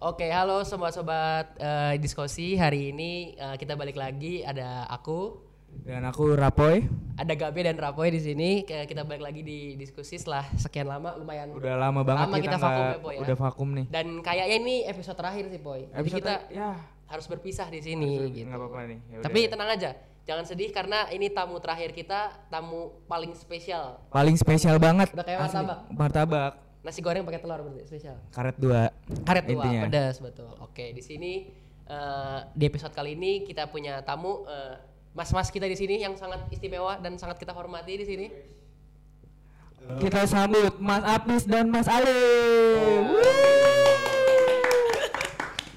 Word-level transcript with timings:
Oke, 0.00 0.32
halo 0.32 0.64
semua 0.64 0.88
sobat 0.88 1.52
eh, 1.56 2.00
diskusi. 2.00 2.56
Hari 2.56 2.88
ini 2.90 3.12
eh, 3.36 3.56
kita 3.56 3.76
balik 3.76 3.94
lagi 3.94 4.40
ada 4.40 4.88
aku, 4.88 5.36
Dan 5.70 6.02
aku 6.02 6.34
Rapoy. 6.34 6.88
ada 7.14 7.32
Gabe 7.32 7.60
dan 7.62 7.76
Rapoy 7.76 8.08
di 8.08 8.18
sini. 8.18 8.64
Kayak 8.64 8.88
Kita 8.88 9.04
balik 9.04 9.20
lagi 9.20 9.44
di 9.44 9.76
diskusi 9.76 10.16
setelah 10.16 10.48
sekian 10.56 10.88
lama, 10.88 11.12
lumayan. 11.14 11.52
Udah 11.52 11.76
lama 11.78 12.00
banget 12.00 12.26
Lama 12.26 12.36
kita 12.38 12.56
vakum 12.56 12.72
nggak- 12.80 12.90
ya, 12.90 12.98
Poy, 12.98 13.12
ya? 13.12 13.20
Udah 13.20 13.36
vakum 13.38 13.68
nih. 13.70 13.86
Dan 13.86 14.06
kayaknya 14.20 14.56
ini 14.58 14.74
episode 14.84 15.14
terakhir 15.14 15.44
sih, 15.46 15.60
Boy. 15.60 15.80
Jadi 15.84 16.00
Episode 16.00 16.18
kita 16.18 16.34
ya 16.50 16.70
harus 17.04 17.26
berpisah 17.26 17.66
di 17.68 17.80
sini 17.80 18.10
gitu. 18.30 18.48
nggak 18.48 18.56
apa-apa 18.56 18.78
nih. 18.88 18.98
ya 19.04 19.16
Tapi 19.20 19.38
udah. 19.38 19.50
tenang 19.52 19.70
aja, 19.70 19.90
jangan 20.24 20.44
sedih 20.48 20.70
karena 20.70 20.98
ini 21.10 21.28
tamu 21.28 21.60
terakhir 21.60 21.92
kita, 21.92 22.20
tamu 22.48 22.80
paling 23.04 23.36
spesial. 23.36 24.00
paling 24.08 24.34
spesial 24.34 24.80
banget. 24.80 25.12
Udah 25.12 25.26
kayak 25.28 25.44
martabak. 25.44 25.78
Martabak. 25.92 26.52
Nasi 26.80 27.04
goreng 27.04 27.28
pakai 27.28 27.40
telur 27.44 27.60
berarti 27.60 27.84
spesial. 27.84 28.16
Karet 28.32 28.56
dua. 28.56 28.88
Karet 29.28 29.44
tua, 29.44 29.64
Intinya. 29.68 29.80
pedas 29.84 30.16
betul. 30.24 30.48
Oke, 30.64 30.96
di 30.96 31.02
sini 31.04 31.52
eh, 31.84 32.38
di 32.56 32.64
episode 32.64 32.96
kali 32.96 33.12
ini 33.12 33.44
kita 33.44 33.68
punya 33.68 34.00
tamu 34.00 34.48
eh, 34.48 34.80
mas-mas 35.12 35.52
kita 35.52 35.68
di 35.68 35.76
sini 35.76 36.00
yang 36.00 36.16
sangat 36.16 36.40
istimewa 36.48 36.96
dan 36.96 37.20
sangat 37.20 37.36
kita 37.36 37.52
hormati 37.52 38.00
di 38.00 38.06
sini. 38.08 38.26
Kita 39.80 40.28
sambut 40.28 40.76
Mas 40.76 41.02
Apis 41.04 41.48
dan 41.48 41.72
Mas 41.72 41.88
Ali. 41.88 42.12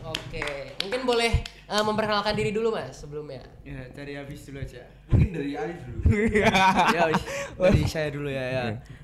Oke, 0.03 0.75
mungkin 0.83 1.01
boleh 1.07 1.31
eh, 1.43 1.83
memperkenalkan 1.83 2.35
diri 2.35 2.55
dulu 2.55 2.71
mas 2.75 2.99
sebelumnya. 2.99 3.43
Ya, 3.67 3.91
dari 3.91 4.15
habis 4.15 4.43
dulu 4.47 4.59
aja. 4.63 4.87
Mungkin 5.11 5.29
dari 5.35 5.51
Alif 5.55 5.79
dulu. 5.87 5.99
ya, 6.43 6.51
dari 7.59 7.83
saya 7.87 8.07
dulu 8.11 8.29
ya. 8.31 8.45
ya. 8.47 8.63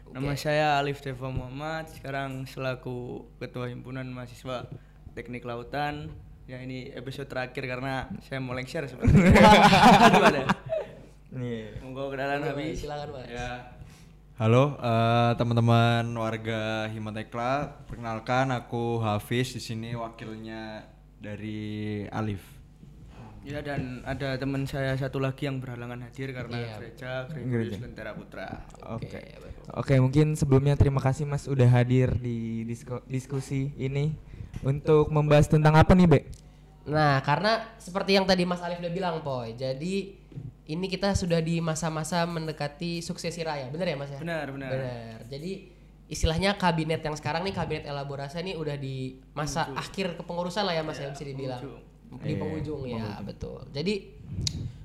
Nama 0.09 0.33
saya 0.33 0.81
Alif 0.81 1.05
Deva 1.05 1.29
Muhammad. 1.29 1.85
Sekarang 1.93 2.41
selaku 2.49 3.29
Ketua 3.37 3.69
Himpunan 3.69 4.09
Mahasiswa 4.09 4.65
Teknik 5.13 5.45
Lautan. 5.45 6.09
Ya 6.49 6.57
ini 6.65 6.89
episode 6.97 7.29
terakhir 7.29 7.69
karena 7.69 8.09
saya 8.25 8.41
mau 8.41 8.57
lengser 8.57 8.89
sebenarnya. 8.89 9.37
Gimana? 10.17 10.41
Nih. 11.29 11.77
Monggo 11.85 12.09
kenalan 12.09 12.41
habis. 12.41 12.81
Silakan 12.81 13.21
mas. 13.21 13.29
Ya. 13.29 13.77
Halo 14.41 14.81
eh, 14.81 15.31
teman-teman 15.37 16.09
warga 16.17 16.89
Himatekla, 16.89 17.85
perkenalkan 17.85 18.49
aku 18.49 18.97
Hafiz 19.05 19.53
di 19.53 19.61
sini 19.61 19.93
wakilnya 19.93 20.89
dari 21.21 22.09
Alif. 22.09 22.58
Ya 23.39 23.63
dan 23.63 24.03
ada 24.03 24.35
teman 24.35 24.67
saya 24.67 24.91
satu 24.93 25.17
lagi 25.17 25.47
yang 25.47 25.63
berhalangan 25.63 26.03
hadir 26.03 26.35
karena 26.35 26.59
Iya. 26.59 26.75
gereja 26.75 27.11
Gregorius. 27.27 27.79
Lentera 27.79 28.11
Putra. 28.11 28.47
Oke. 28.91 29.07
betul. 29.09 29.63
Oke, 29.73 29.93
mungkin 29.97 30.27
sebelumnya 30.35 30.75
terima 30.75 30.99
kasih 30.99 31.23
Mas 31.23 31.47
udah 31.47 31.65
hadir 31.65 32.11
di 32.13 32.67
disko- 32.67 33.05
diskusi 33.05 33.71
ini 33.75 34.11
untuk 34.61 35.07
membahas 35.07 35.47
tentang 35.47 35.73
apa 35.73 35.95
nih, 35.95 36.07
Be? 36.07 36.19
Nah, 36.89 37.21
karena 37.21 37.69
seperti 37.77 38.17
yang 38.17 38.25
tadi 38.25 38.43
Mas 38.43 38.59
Alif 38.59 38.81
udah 38.81 38.91
bilang, 38.91 39.15
Poy. 39.21 39.53
Jadi 39.53 40.17
ini 40.65 40.85
kita 40.85 41.13
sudah 41.13 41.39
di 41.39 41.57
masa-masa 41.59 42.25
mendekati 42.25 42.99
suksesi 42.99 43.41
raya, 43.41 43.69
bener 43.69 43.93
ya 43.93 43.97
Mas 43.97 44.09
ya? 44.09 44.19
Benar, 44.19 44.45
benar. 44.51 44.69
Benar. 44.69 45.17
Jadi 45.25 45.51
istilahnya 46.09 46.57
kabinet 46.57 46.99
yang 46.99 47.13
sekarang 47.13 47.45
nih 47.45 47.53
kabinet 47.53 47.85
elaborasi 47.85 48.41
nih 48.41 48.57
udah 48.57 48.75
di 48.75 49.21
masa 49.31 49.69
akhir 49.71 50.17
kepengurusan 50.17 50.65
lah 50.65 50.73
ya 50.73 50.81
Mas 50.81 50.97
ya 50.97 51.09
bisa 51.09 51.23
dibilang. 51.23 51.61
Di 52.09 52.33
Iya, 52.33 52.41
penghujung 52.41 52.81
ya, 52.89 53.21
betul. 53.21 53.61
Jadi 53.69 54.17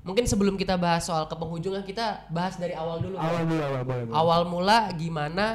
mungkin 0.04 0.28
sebelum 0.28 0.60
kita 0.60 0.76
bahas 0.76 1.08
soal 1.08 1.24
kepenghujungan 1.24 1.80
kita 1.88 2.28
bahas 2.28 2.60
dari 2.60 2.76
awal 2.76 3.00
dulu. 3.00 3.16
Poy. 3.16 3.44
dulu, 3.48 3.62
awal 3.64 3.82
boleh. 3.88 4.12
Awal 4.12 4.42
mula 4.44 4.78
gimana 4.92 5.46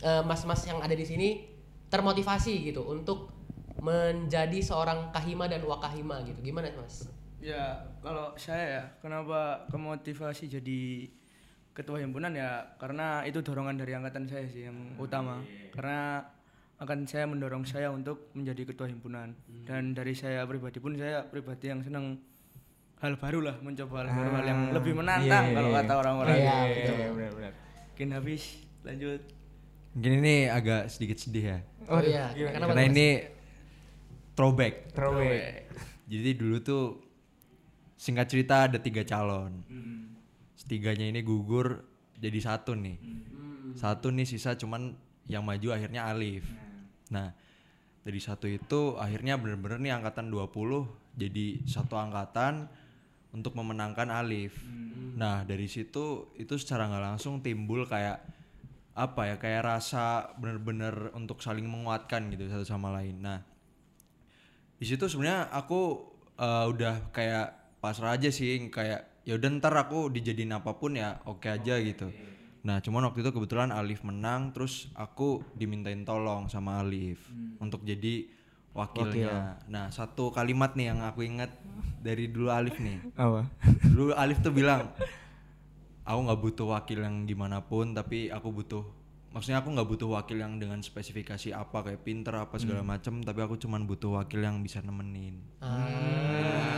eh, 0.00 0.22
mas-mas 0.22 0.62
yang 0.64 0.78
ada 0.78 0.94
di 0.94 1.02
sini 1.02 1.28
termotivasi 1.90 2.70
gitu 2.70 2.86
untuk 2.86 3.34
menjadi 3.82 4.60
seorang 4.62 5.10
kahima 5.10 5.50
dan 5.50 5.64
wakahima 5.66 6.22
gitu. 6.22 6.38
Gimana 6.44 6.70
Mas? 6.78 7.08
Ya, 7.40 7.88
kalau 8.04 8.36
saya 8.36 8.64
ya, 8.68 8.84
kenapa 9.00 9.64
kemotivasi 9.72 10.46
jadi 10.60 11.08
ketua 11.72 12.02
himpunan 12.02 12.34
ya 12.36 12.76
karena 12.76 13.24
itu 13.24 13.40
dorongan 13.40 13.80
dari 13.80 13.96
angkatan 13.96 14.28
saya 14.28 14.44
sih 14.52 14.68
yang 14.68 14.76
utama. 15.00 15.40
Karena 15.72 16.20
akan 16.80 17.04
saya 17.04 17.28
mendorong 17.28 17.68
saya 17.68 17.92
untuk 17.92 18.32
menjadi 18.32 18.64
ketua 18.64 18.88
himpunan. 18.88 19.36
Dan 19.68 19.92
dari 19.92 20.16
saya 20.16 20.48
pribadi 20.48 20.80
pun 20.80 20.96
saya 20.96 21.28
pribadi 21.28 21.68
yang 21.68 21.84
senang 21.84 22.16
hal 23.04 23.20
baru 23.20 23.40
lah, 23.44 23.56
mencoba 23.60 24.04
hal 24.04 24.08
baru 24.08 24.30
hal 24.40 24.44
yang 24.48 24.60
lebih 24.72 24.92
menantang 24.96 25.52
iya, 25.52 25.56
kalau 25.56 25.68
iya. 25.72 25.76
kata 25.80 25.92
orang-orang. 26.00 26.36
Iya, 26.36 26.44
Iya, 26.44 26.56
betul. 26.72 26.96
iya, 26.96 27.08
benar-benar. 27.12 27.52
Mungkin 27.92 28.08
habis, 28.16 28.42
lanjut. 28.80 29.20
Mungkin 29.92 30.12
ini 30.24 30.34
agak 30.48 30.82
sedikit 30.88 31.16
sedih 31.20 31.44
ya. 31.44 31.58
Oh, 31.84 32.00
iya, 32.00 32.32
kenapa 32.32 32.72
Karena 32.72 32.84
Mas? 32.88 32.92
ini 32.96 33.08
throwback. 34.32 34.74
Throwback. 34.96 35.68
Jadi 36.08 36.30
dulu 36.32 36.56
tuh 36.64 36.84
singkat 38.00 38.26
cerita 38.32 38.72
ada 38.72 38.80
tiga 38.80 39.04
calon. 39.04 39.60
Setiganya 40.56 41.04
ini 41.12 41.20
gugur 41.20 41.84
jadi 42.16 42.40
satu 42.40 42.72
nih. 42.72 42.96
Satu 43.76 44.08
nih 44.12 44.24
sisa 44.24 44.56
cuman 44.56 44.96
yang 45.28 45.44
maju 45.44 45.76
akhirnya 45.76 46.08
Alif. 46.08 46.44
Nah, 46.48 46.69
dari 48.00 48.20
satu 48.22 48.48
itu 48.48 48.96
akhirnya 48.96 49.36
bener-bener 49.36 49.78
nih 49.82 49.92
angkatan 50.00 50.32
20 50.32 50.88
jadi 51.18 51.60
satu 51.68 52.00
angkatan 52.00 52.70
untuk 53.30 53.54
memenangkan 53.54 54.10
Alif. 54.10 54.56
Nah, 55.14 55.44
dari 55.44 55.68
situ 55.68 56.32
itu 56.38 56.54
secara 56.56 56.88
nggak 56.88 57.04
langsung 57.14 57.44
timbul 57.44 57.84
kayak 57.86 58.22
apa 58.96 59.34
ya 59.34 59.36
kayak 59.38 59.62
rasa 59.62 60.34
bener-bener 60.38 61.14
untuk 61.14 61.38
saling 61.38 61.66
menguatkan 61.66 62.30
gitu 62.34 62.50
satu 62.50 62.66
sama 62.66 62.90
lain. 62.90 63.22
Nah, 63.22 63.38
di 64.80 64.84
situ 64.88 65.06
sebenarnya 65.06 65.52
aku 65.52 66.10
eh, 66.40 66.66
udah 66.72 67.12
kayak 67.14 67.78
pasrah 67.84 68.16
aja 68.16 68.32
sih 68.32 68.58
kayak 68.72 69.24
ya 69.28 69.36
udah 69.36 69.48
ntar 69.60 69.76
aku 69.76 70.08
dijadiin 70.08 70.56
apa 70.56 70.76
pun 70.76 70.96
ya 70.96 71.20
oke 71.28 71.48
aja 71.48 71.76
gitu 71.80 72.08
nah 72.60 72.76
cuman 72.84 73.08
waktu 73.08 73.24
itu 73.24 73.30
kebetulan 73.32 73.72
Alif 73.72 74.04
menang 74.04 74.52
terus 74.52 74.92
aku 74.92 75.40
dimintain 75.56 76.04
tolong 76.04 76.44
sama 76.52 76.84
Alif 76.84 77.20
untuk 77.56 77.84
jadi 77.88 78.28
wakilnya. 78.70 79.58
Nah 79.66 79.90
satu 79.90 80.30
kalimat 80.30 80.78
nih 80.78 80.94
yang 80.94 81.00
aku 81.02 81.26
ingat 81.26 81.50
dari 82.00 82.30
dulu 82.30 82.52
Alif 82.52 82.78
nih. 82.78 82.98
Apa? 83.18 83.48
dulu 83.90 84.12
Alif 84.14 84.38
tuh 84.44 84.54
bilang 84.54 84.92
aku 86.06 86.18
nggak 86.26 86.40
butuh 86.40 86.66
wakil 86.74 86.98
yang 87.02 87.26
gimana 87.26 87.62
pun 87.62 87.94
tapi 87.94 88.30
aku 88.30 88.48
butuh 88.50 88.84
maksudnya 89.30 89.62
aku 89.62 89.70
nggak 89.70 89.86
butuh 89.86 90.08
wakil 90.10 90.36
yang 90.36 90.58
dengan 90.58 90.78
spesifikasi 90.78 91.54
apa 91.54 91.86
kayak 91.86 92.02
pinter 92.02 92.34
apa 92.34 92.58
segala 92.58 92.82
macem 92.82 93.22
tapi 93.22 93.40
aku 93.40 93.54
cuman 93.56 93.86
butuh 93.86 94.18
wakil 94.18 94.42
yang 94.42 94.58
bisa 94.60 94.82
nemenin 94.82 95.38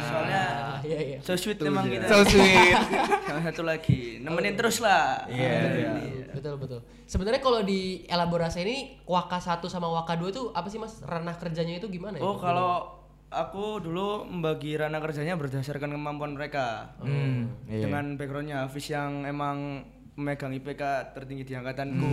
Soalnya 0.02 0.42
Ah, 0.72 0.80
iya 0.84 0.98
iya. 0.98 1.18
so 1.20 1.36
sweet 1.36 1.60
memang 1.60 1.86
kita. 1.86 2.08
So 2.08 2.24
sweet. 2.26 2.74
Sama 3.28 3.41
satu 3.44 3.62
lagi, 3.62 4.18
nemenin 4.18 4.56
terus 4.58 4.80
lah. 4.80 5.24
Iya. 5.28 5.94
Betul 6.32 6.56
betul. 6.58 6.80
Sebenarnya 7.06 7.38
kalau 7.38 7.60
di 7.62 8.02
elaborasi 8.08 8.64
ini 8.64 8.76
Waka 9.04 9.38
1 9.38 9.62
sama 9.68 9.86
Waka 9.86 10.16
2 10.16 10.32
tuh 10.32 10.46
apa 10.50 10.66
sih 10.66 10.80
Mas? 10.80 11.04
Ranah 11.04 11.36
kerjanya 11.36 11.76
itu 11.76 11.86
gimana 11.86 12.16
ya? 12.18 12.24
Oh, 12.24 12.34
kalau 12.34 12.88
aku 13.28 13.78
dulu 13.78 14.24
membagi 14.24 14.74
ranah 14.74 14.98
kerjanya 14.98 15.36
berdasarkan 15.36 15.92
kemampuan 15.92 16.34
mereka. 16.34 16.96
Hmm, 16.98 17.52
iya. 17.68 17.86
Dengan 17.86 18.16
backgroundnya 18.16 18.64
Hafiz 18.64 18.88
yang 18.88 19.22
emang 19.22 19.86
memegang 20.16 20.52
IPK 20.52 21.14
tertinggi 21.16 21.44
di 21.48 21.54
angkatanku. 21.56 22.12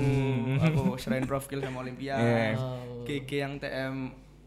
Aku 0.71 0.95
serain 0.95 1.27
profil 1.27 1.59
sama 1.59 1.83
Olimpias. 1.83 2.19
Iya. 2.19 2.55
GG 3.03 3.29
yang 3.31 3.53
TM 3.59 3.95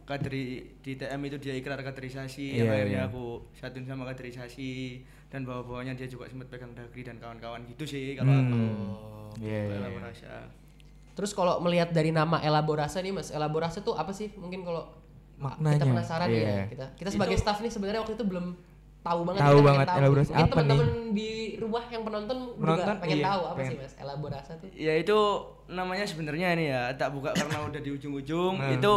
kaderi 0.03 0.77
di 0.83 0.93
TM 0.99 1.21
itu 1.31 1.39
dia 1.39 1.55
ikrar 1.55 1.79
kaderisasi 1.79 2.59
yang 2.59 2.75
akhirnya 2.75 3.07
iya. 3.07 3.09
aku 3.09 3.49
satuin 3.55 3.87
sama 3.87 4.03
kaderisasi 4.11 4.99
dan 5.31 5.47
bawa-bawanya 5.47 5.95
dia 5.95 6.11
juga 6.11 6.27
sempat 6.27 6.51
pegang 6.51 6.75
dagri 6.75 7.07
dan 7.07 7.23
kawan-kawan 7.23 7.63
gitu 7.71 7.87
sih 7.87 8.19
kalau 8.19 8.35
aku 8.35 8.61
Iya, 9.41 9.61
iya, 9.65 9.77
iya. 9.81 9.89
merasa 9.97 10.33
Terus 11.13 11.37
kalau 11.37 11.61
melihat 11.61 11.93
dari 11.93 12.09
nama 12.09 12.41
elaborasi 12.41 13.05
nih 13.05 13.13
Mas, 13.13 13.29
elaborasi 13.29 13.85
tuh 13.85 13.93
apa 13.97 14.17
sih? 14.17 14.33
Mungkin 14.33 14.65
kalau 14.65 14.89
Maknanya, 15.37 15.77
kita 15.77 15.87
penasaran 15.93 16.29
nih 16.33 16.41
ya. 16.41 16.65
Kita 16.73 16.87
kita 16.97 17.09
sebagai 17.13 17.37
staff 17.37 17.61
nih 17.61 17.73
sebenarnya 17.73 18.01
waktu 18.01 18.17
itu 18.17 18.25
belum 18.25 18.57
tahu 19.03 19.21
banget 19.25 19.41
Tahu 19.41 19.51
pengen 19.53 19.67
banget 19.69 19.87
elaborasi 19.93 20.31
Mungkin 20.31 20.39
apa 20.39 20.55
nih? 20.55 20.63
teman-teman 20.73 20.89
di 21.13 21.31
rumah 21.57 21.85
yang 21.87 22.03
penonton, 22.03 22.39
Penonton, 22.55 22.79
juga 22.81 22.95
pengen 22.99 23.17
iya, 23.17 23.25
tahu 23.27 23.43
apa 23.43 23.57
pengen. 23.57 23.69
sih 23.69 23.77
Mas 23.79 23.95
elaborasi 23.97 24.51
tuh? 24.57 24.69
Ya 24.73 24.95
itu 24.95 25.19
namanya 25.69 26.05
sebenarnya 26.05 26.49
ini 26.53 26.65
ya 26.69 26.83
tak 26.93 27.09
buka 27.11 27.31
karena 27.33 27.59
udah 27.65 27.81
di 27.81 27.91
ujung-ujung 27.91 28.55
Hmm. 28.57 28.73
itu 28.73 28.93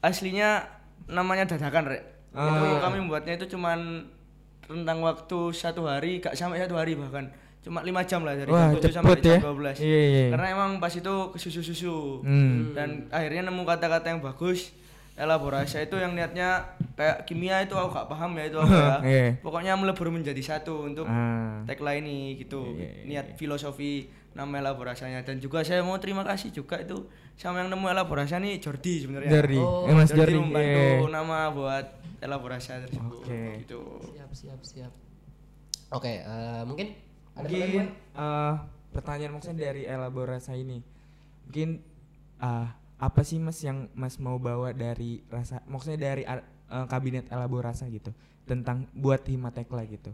aslinya 0.00 0.62
namanya 1.06 1.44
dadakan 1.46 1.84
rek. 1.86 2.02
Ah. 2.30 2.48
Itu 2.50 2.76
kami 2.80 2.96
membuatnya 2.98 3.34
itu 3.34 3.46
cuman 3.48 4.08
rentang 4.64 4.98
waktu 5.00 5.38
satu 5.50 5.84
hari 5.84 6.18
gak 6.18 6.34
sampai 6.34 6.56
satu 6.58 6.74
hari 6.74 6.94
bahkan 6.94 7.28
cuma 7.60 7.80
lima 7.80 8.00
jam 8.02 8.20
lah 8.20 8.32
dari 8.32 8.48
Wah, 8.48 8.72
jam 8.74 8.80
7 8.82 8.92
sampai 8.94 9.16
ya. 9.18 9.36
jam 9.38 9.44
12 9.50 9.76
Iya, 9.78 10.00
iya. 10.02 10.24
karena 10.30 10.46
emang 10.50 10.70
pas 10.78 10.92
itu 10.92 11.14
kesusu-susu 11.30 12.20
Hmm. 12.20 12.72
dan 12.72 12.88
akhirnya 13.08 13.44
nemu 13.44 13.62
kata-kata 13.62 14.06
yang 14.06 14.20
bagus 14.20 14.72
elaborasi 15.14 15.78
itu 15.80 15.94
yang 15.94 16.12
niatnya 16.12 16.66
kayak 16.92 17.22
kimia 17.22 17.62
itu 17.62 17.72
aku 17.72 17.90
gak 17.92 18.06
paham 18.06 18.34
ya 18.34 18.44
itu 18.44 18.58
apa 18.58 18.74
ya. 18.82 18.96
Iya. 19.00 19.26
Pokoknya 19.38 19.72
melebur 19.74 20.10
menjadi 20.10 20.42
satu 20.42 20.84
untuk 20.84 21.06
Ah. 21.06 21.62
tagline 21.64 22.02
ini 22.02 22.18
gitu. 22.36 22.74
Iya, 22.74 22.90
iya, 22.96 23.02
Niat 23.06 23.26
filosofi 23.34 24.06
nama 24.32 24.58
elaborasinya 24.58 25.22
dan 25.22 25.38
juga 25.38 25.62
saya 25.62 25.80
mau 25.80 25.94
terima 25.96 26.22
kasih 26.22 26.50
juga 26.50 26.74
itu 26.76 27.06
sama 27.32 27.60
yang 27.60 27.70
nemu 27.70 27.86
elaborasi 27.88 28.34
ini 28.36 28.58
Jordi 28.58 28.94
sebenarnya. 29.00 29.30
Jordi. 29.32 29.58
Oh, 29.58 29.86
eh 29.86 29.94
Mas 29.94 30.10
Jordi 30.10 30.34
Jordi. 30.34 30.38
membantu 30.40 30.82
eh. 30.82 30.98
nama 31.08 31.38
buat 31.48 31.86
elaborasi 32.18 32.66
tersebut 32.82 33.22
Oke. 33.22 33.42
gitu. 33.60 33.80
Siap, 34.08 34.30
siap, 34.32 34.60
siap. 34.60 34.92
Oke, 35.90 36.18
eh, 36.18 36.62
mungkin 36.64 36.90
ada 37.32 37.46
Mungkin 37.46 37.62
pertanyaan? 37.62 37.88
eh, 38.16 38.54
pertanyaan 38.90 39.32
maksudnya 39.32 39.58
dari 39.64 39.82
elaborasi 39.84 40.52
ini. 40.56 40.78
Mungkin 41.46 41.68
ah, 42.40 42.74
apa 42.98 43.20
sih 43.26 43.42
Mas 43.42 43.58
yang 43.60 43.90
Mas 43.92 44.16
mau 44.22 44.38
bawa 44.38 44.70
dari 44.70 45.20
rasa 45.28 45.60
maksudnya 45.66 45.98
dari 46.14 46.22
ar- 46.22 46.46
eh, 46.70 46.86
kabinet 46.86 47.26
elaborasi 47.28 47.90
gitu 47.90 48.14
tentang 48.44 48.86
buat 48.92 49.24
Himatekla 49.24 49.82
gitu. 49.88 50.12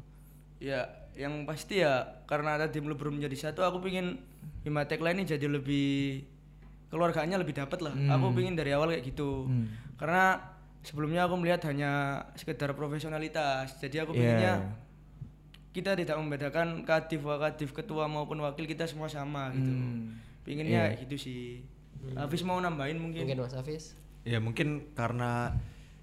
Ya, 0.61 0.87
yang 1.17 1.49
pasti 1.49 1.81
ya 1.81 2.23
karena 2.29 2.61
tadi 2.61 2.79
melebur 2.85 3.11
menjadi 3.11 3.51
satu, 3.51 3.65
aku 3.65 3.81
pingin 3.85 4.21
Himatekla 4.65 5.17
ini 5.17 5.25
jadi 5.25 5.49
lebih 5.49 6.21
keluarganya 6.93 7.41
lebih 7.41 7.57
dapat 7.57 7.81
lah. 7.81 7.95
Aku 8.19 8.35
pingin 8.37 8.55
dari 8.59 8.75
awal 8.77 8.93
kayak 8.93 9.05
gitu. 9.09 9.49
Hmm. 9.49 9.67
Karena 9.97 10.37
sebelumnya 10.85 11.25
aku 11.25 11.35
melihat 11.41 11.65
hanya 11.71 12.23
sekedar 12.37 12.73
profesionalitas. 12.77 13.79
Jadi 13.81 14.05
aku 14.05 14.13
pinginnya 14.13 14.55
kita 15.71 15.95
tidak 15.95 16.19
membedakan 16.19 16.83
kadif, 16.83 17.23
wakadif, 17.23 17.71
ketua 17.71 18.11
maupun 18.11 18.43
wakil 18.43 18.67
kita 18.67 18.85
semua 18.91 19.07
sama 19.07 19.55
gitu. 19.55 19.71
Hmm. 19.71 20.19
Pinginnya 20.45 20.93
gitu 20.99 21.17
sih. 21.17 21.63
Habis 22.17 22.43
mau 22.43 22.59
nambahin 22.59 22.99
mungkin. 22.99 23.29
Mungkin 23.29 23.45
Mas 23.45 23.57
Hafiz. 23.57 23.95
Ya 24.25 24.39
mungkin 24.41 24.93
karena 24.93 25.57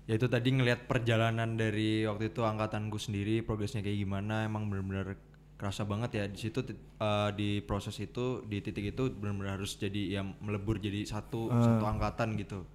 ya 0.10 0.18
itu 0.18 0.26
tadi 0.32 0.50
ngelihat 0.56 0.90
perjalanan 0.90 1.60
dari 1.60 2.08
waktu 2.08 2.34
itu 2.34 2.42
angkatanku 2.42 2.98
sendiri 2.98 3.44
progresnya 3.44 3.84
kayak 3.84 4.00
gimana 4.02 4.48
emang 4.48 4.72
benar-benar 4.72 5.20
kerasa 5.58 5.86
banget 5.86 6.22
ya. 6.22 6.26
Di 6.30 6.40
situ 6.40 6.60
eh, 6.66 7.30
di 7.34 7.62
proses 7.66 7.98
itu 7.98 8.46
di 8.46 8.62
titik 8.62 8.94
itu 8.94 9.10
benar-benar 9.14 9.62
harus 9.62 9.78
jadi 9.78 10.22
yang 10.22 10.38
melebur 10.42 10.78
jadi 10.78 11.06
satu 11.06 11.50
satu 11.50 11.86
angkatan 11.86 12.38
gitu. 12.38 12.66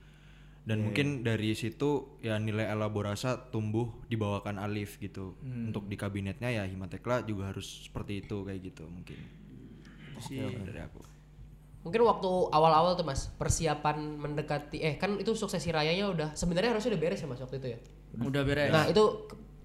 Dan 0.63 0.87
mungkin 0.87 1.27
dari 1.27 1.59
situ 1.59 2.23
ya 2.23 2.39
nilai 2.39 2.71
elaborasa 2.71 3.51
tumbuh 3.51 3.91
dibawakan 4.07 4.63
Alif 4.63 5.03
gitu. 5.03 5.35
Untuk 5.43 5.91
di 5.91 5.99
kabinetnya 5.99 6.55
ya 6.55 6.63
Himatekla 6.71 7.27
juga 7.27 7.51
harus 7.51 7.91
seperti 7.91 8.23
itu 8.23 8.47
kayak 8.47 8.61
gitu 8.63 8.87
mungkin. 8.87 9.19
Sih. 10.23 10.39
dari 10.39 10.79
aku 10.79 11.03
Mungkin 11.83 11.99
waktu 12.01 12.31
awal-awal 12.49 12.95
tuh 12.95 13.03
Mas, 13.03 13.27
persiapan 13.35 13.99
mendekati 14.17 14.79
eh 14.79 14.95
kan 14.95 15.19
itu 15.19 15.35
suksesi 15.35 15.69
rayanya 15.69 16.07
udah 16.07 16.29
sebenarnya 16.33 16.71
harusnya 16.71 16.95
udah 16.95 17.03
beres 17.03 17.19
ya 17.19 17.27
Mas 17.27 17.41
waktu 17.41 17.57
itu 17.59 17.69
ya. 17.75 17.79
Udah 18.17 18.43
beres. 18.43 18.71
Nah, 18.71 18.87
itu 18.87 19.03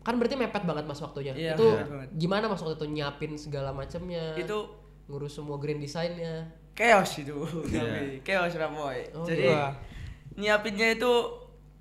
kan 0.02 0.16
berarti 0.16 0.34
mepet 0.34 0.64
banget 0.64 0.84
Mas 0.84 0.98
waktunya. 0.98 1.34
Iya, 1.34 1.54
itu 1.54 1.68
gimana 2.16 2.48
Mas 2.48 2.58
waktu 2.58 2.74
itu 2.76 2.88
nyiapin 2.88 3.38
segala 3.38 3.70
macamnya? 3.70 4.34
itu 4.34 4.58
ngurus 5.06 5.34
semua 5.34 5.56
grand 5.56 5.78
desainnya. 5.78 6.52
chaos 6.74 7.10
itu 7.18 7.34
tapi 7.66 8.22
chaos 8.22 8.54
Ramoy 8.54 9.10
Oh, 9.12 9.26
jadi 9.26 9.50
iya. 9.50 9.74
nyiapinnya 10.36 10.94
itu 10.94 11.10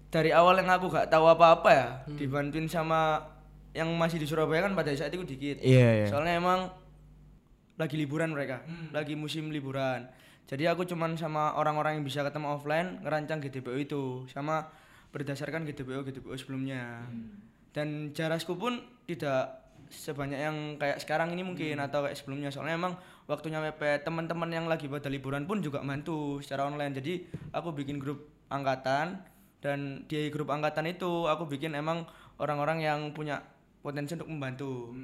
dari 0.08 0.32
awal 0.32 0.56
yang 0.56 0.72
aku 0.72 0.88
gak 0.88 1.12
tahu 1.12 1.28
apa-apa 1.28 1.68
ya 1.68 1.86
dibantuin 2.08 2.64
sama 2.64 3.20
yang 3.72 3.92
masih 3.92 4.16
di 4.16 4.24
Surabaya 4.24 4.64
kan 4.64 4.72
pada 4.72 4.88
saat 4.92 5.12
itu 5.12 5.20
dikit 5.22 5.60
Iya, 5.60 5.88
iya. 6.00 6.06
soalnya 6.08 6.40
emang 6.40 6.72
lagi 7.76 7.92
liburan 7.94 8.32
mereka 8.32 8.64
lagi 8.88 9.12
musim 9.12 9.52
liburan 9.52 10.08
jadi 10.46 10.70
aku 10.70 10.86
cuman 10.86 11.18
sama 11.18 11.58
orang-orang 11.58 11.98
yang 11.98 12.04
bisa 12.06 12.22
ketemu 12.22 12.54
offline 12.54 13.02
ngerancang 13.02 13.42
GTPO 13.42 13.74
itu 13.82 14.02
sama 14.30 14.70
berdasarkan 15.10 15.66
GTPO 15.66 16.06
GTPO 16.06 16.34
sebelumnya. 16.38 17.02
Dan 17.74 18.14
jarasku 18.14 18.54
pun 18.54 18.78
tidak 19.10 19.66
sebanyak 19.90 20.38
yang 20.38 20.56
kayak 20.78 21.02
sekarang 21.02 21.34
ini 21.34 21.42
mungkin 21.42 21.82
atau 21.82 22.06
kayak 22.06 22.14
sebelumnya. 22.14 22.54
Soalnya 22.54 22.78
emang 22.78 22.94
waktunya 23.26 23.58
mepet 23.58 24.06
teman-teman 24.06 24.46
yang 24.54 24.70
lagi 24.70 24.86
pada 24.86 25.10
liburan 25.10 25.50
pun 25.50 25.58
juga 25.58 25.82
bantu 25.82 26.38
secara 26.38 26.70
online. 26.70 26.94
Jadi 26.94 27.26
aku 27.50 27.74
bikin 27.74 27.98
grup 27.98 28.30
angkatan 28.46 29.18
dan 29.58 30.06
di 30.06 30.30
grup 30.30 30.54
angkatan 30.54 30.86
itu 30.86 31.26
aku 31.26 31.50
bikin 31.50 31.74
emang 31.74 32.06
orang-orang 32.38 32.86
yang 32.86 33.10
punya 33.10 33.42
potensi 33.82 34.14
untuk 34.14 34.30
membantu 34.30 34.94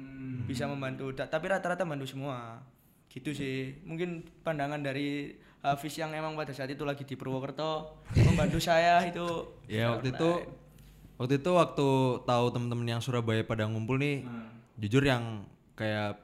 bisa 0.47 0.71
membantu. 0.71 1.11
Tapi 1.11 1.45
rata-rata 1.51 1.83
bantu 1.83 2.07
semua 2.07 2.63
gitu 3.13 3.29
sih. 3.29 3.77
Mungkin 3.85 4.25
pandangan 4.41 4.81
dari 4.81 5.37
Hafiz 5.61 5.95
yang 5.95 6.11
emang 6.11 6.33
pada 6.33 6.51
saat 6.51 6.73
itu 6.73 6.83
lagi 6.83 7.05
di 7.05 7.13
Purwokerto 7.13 8.01
membantu 8.17 8.57
saya 8.67 9.05
itu. 9.05 9.53
Ya 9.69 9.93
waktu 9.93 10.11
itu 10.11 10.29
waktu 11.21 11.33
itu 11.39 11.51
waktu 11.53 11.87
tahu 12.25 12.45
temen-temen 12.51 12.87
yang 12.97 13.01
Surabaya 13.05 13.45
pada 13.45 13.69
ngumpul 13.69 14.01
nih, 14.01 14.25
jujur 14.81 15.05
yang 15.05 15.45
kayak 15.77 16.19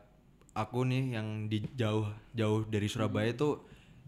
aku 0.57 0.83
nih 0.83 1.15
yang 1.15 1.47
di 1.47 1.63
jauh 1.77 2.09
jauh 2.33 2.65
dari 2.68 2.89
Surabaya 2.89 3.31
itu 3.31 3.62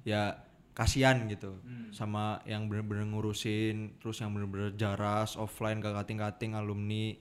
ya 0.03 0.35
kasihan 0.75 1.21
gitu. 1.29 1.61
Sama 1.95 2.41
yang 2.49 2.65
bener-bener 2.67 3.07
ngurusin 3.07 4.01
terus 4.03 4.19
yang 4.19 4.33
bener-bener 4.35 4.73
jaras 4.75 5.37
offline 5.37 5.79
ke 5.79 5.87
kating-kating 5.93 6.57
alumni. 6.57 7.15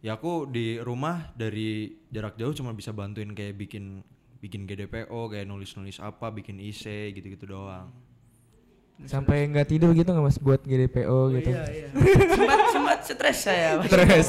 Ya 0.00 0.14
aku 0.16 0.46
di 0.46 0.78
rumah 0.80 1.34
dari 1.34 2.00
jarak 2.08 2.38
jauh 2.40 2.54
cuma 2.54 2.72
bisa 2.72 2.94
bantuin 2.94 3.34
kayak 3.34 3.58
bikin 3.58 4.06
bikin 4.46 4.62
GDPO 4.64 5.10
kayak 5.26 5.44
nulis-nulis 5.44 5.98
apa 5.98 6.30
bikin 6.30 6.56
IC 6.56 6.86
gitu-gitu 7.12 7.44
doang 7.44 7.90
Sampai 9.04 9.44
nggak 9.44 9.68
tidur 9.68 9.92
gitu 9.92 10.08
nggak 10.08 10.24
Mas 10.24 10.40
buat 10.40 10.64
GDPO 10.64 11.18
gitu. 11.36 11.52
Iya, 11.52 11.64
iya. 11.68 11.88
sempat 12.32 12.60
sempat 12.72 12.98
stres 13.04 13.38
saya. 13.44 13.76
Stres. 13.84 14.26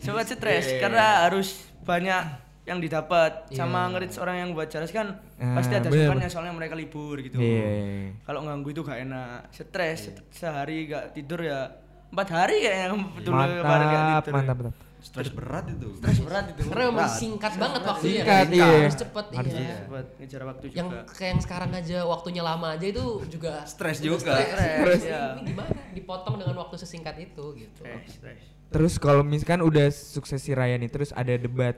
Sempat 0.00 0.24
stres 0.26 0.66
karena 0.80 1.28
harus 1.28 1.68
banyak 1.84 2.24
yang 2.64 2.80
didapat 2.80 3.52
sama 3.52 3.84
Iya. 3.84 3.90
ngerit 3.92 4.12
orang 4.16 4.36
yang 4.38 4.50
buat 4.54 4.64
jaras 4.64 4.88
kan 4.88 5.12
Ah, 5.36 5.60
pasti 5.60 5.76
ada 5.76 5.92
sukanya 5.92 6.28
soalnya 6.32 6.56
mereka 6.56 6.72
libur 6.72 7.20
gitu. 7.20 7.36
Iya. 7.36 8.16
Kalau 8.24 8.48
ganggu 8.48 8.72
itu 8.72 8.80
gak 8.80 8.96
enak. 9.04 9.52
Stres 9.52 10.08
sehari 10.32 10.88
gak 10.88 11.12
tidur 11.12 11.44
ya 11.44 11.68
empat 12.08 12.28
hari 12.32 12.64
kayaknya 12.64 12.96
kemarin 13.20 13.52
gak 13.52 13.60
Mantap, 13.60 14.24
tidur. 14.24 14.32
mantap, 14.32 14.56
mantap. 14.56 14.89
Stres 15.00 15.32
berat 15.32 15.64
itu 15.72 15.88
Stres 15.98 16.18
berat 16.20 16.44
itu. 16.52 16.62
Karena 16.68 16.84
memang 16.92 17.08
singkat 17.08 17.52
banget 17.56 17.82
waktunya. 17.82 18.22
Singkat, 18.22 18.44
kan? 18.46 18.54
iya. 18.54 18.68
Harus 18.84 18.98
cepet 19.00 19.24
Harus 19.32 19.52
iya. 19.56 19.76
Buat 19.88 20.06
ngejar 20.20 20.42
waktu 20.46 20.64
juga. 20.68 20.78
Yang 20.78 20.88
kayak 21.16 21.30
yang 21.30 21.40
sekarang 21.42 21.70
aja 21.74 21.98
waktunya 22.04 22.42
lama 22.44 22.68
aja 22.76 22.86
itu 22.86 23.04
juga 23.26 23.52
Stres 23.64 23.98
juga. 23.98 24.34
Stres, 24.40 25.02
iya. 25.02 25.34
Ini 25.36 25.42
gimana 25.56 25.70
dipotong 25.96 26.34
dengan 26.38 26.56
waktu 26.60 26.76
sesingkat 26.78 27.16
itu 27.18 27.44
gitu. 27.56 27.82
Stres, 27.82 28.08
stres. 28.16 28.42
Terus 28.70 28.94
kalau 29.02 29.26
misalkan 29.26 29.66
udah 29.66 29.90
suksesi 29.90 30.54
raya 30.54 30.78
nih, 30.78 30.86
terus 30.86 31.10
ada 31.10 31.34
debat, 31.34 31.74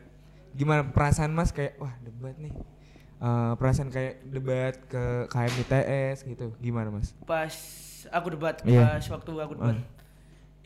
gimana 0.53 0.85
perasaan 0.85 1.33
Mas 1.33 1.49
kayak 1.49 1.81
wah 1.81 1.95
debat 2.05 2.37
nih, 2.37 2.53
Eh, 3.23 3.53
perasaan 3.55 3.87
kayak 3.87 4.27
debat 4.27 4.75
ke 4.91 5.31
KMITS 5.31 6.27
gitu, 6.27 6.51
gimana 6.59 6.91
Mas? 6.91 7.15
pas 7.23 7.55
aku 8.11 8.35
debat 8.35 8.59
Iya. 8.67 8.99
pas 8.99 9.05
waktu 9.15 9.31
aku 9.39 9.53
debat 9.55 9.79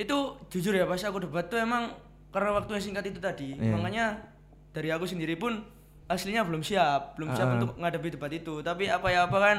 itu 0.00 0.16
jujur 0.49 0.73
ya 0.73 0.88
pas 0.88 0.97
aku 1.04 1.21
debat 1.21 1.45
tuh 1.45 1.61
emang 1.61 1.92
karena 2.28 2.50
waktunya 2.52 2.80
singkat 2.80 3.04
itu 3.04 3.18
tadi 3.18 3.52
Iya. 3.52 3.73
makanya 3.73 4.06
dari 4.71 4.88
aku 4.88 5.04
sendiri 5.04 5.35
pun 5.35 5.62
aslinya 6.06 6.42
belum 6.42 6.61
siap 6.61 7.14
belum 7.14 7.33
siap 7.33 7.49
untuk 7.56 7.71
ngadepi 7.76 8.09
debat 8.12 8.30
itu 8.30 8.61
tapi 8.61 8.87
apa 8.87 9.06
ya 9.06 9.25
apa 9.25 9.37
kan 9.37 9.56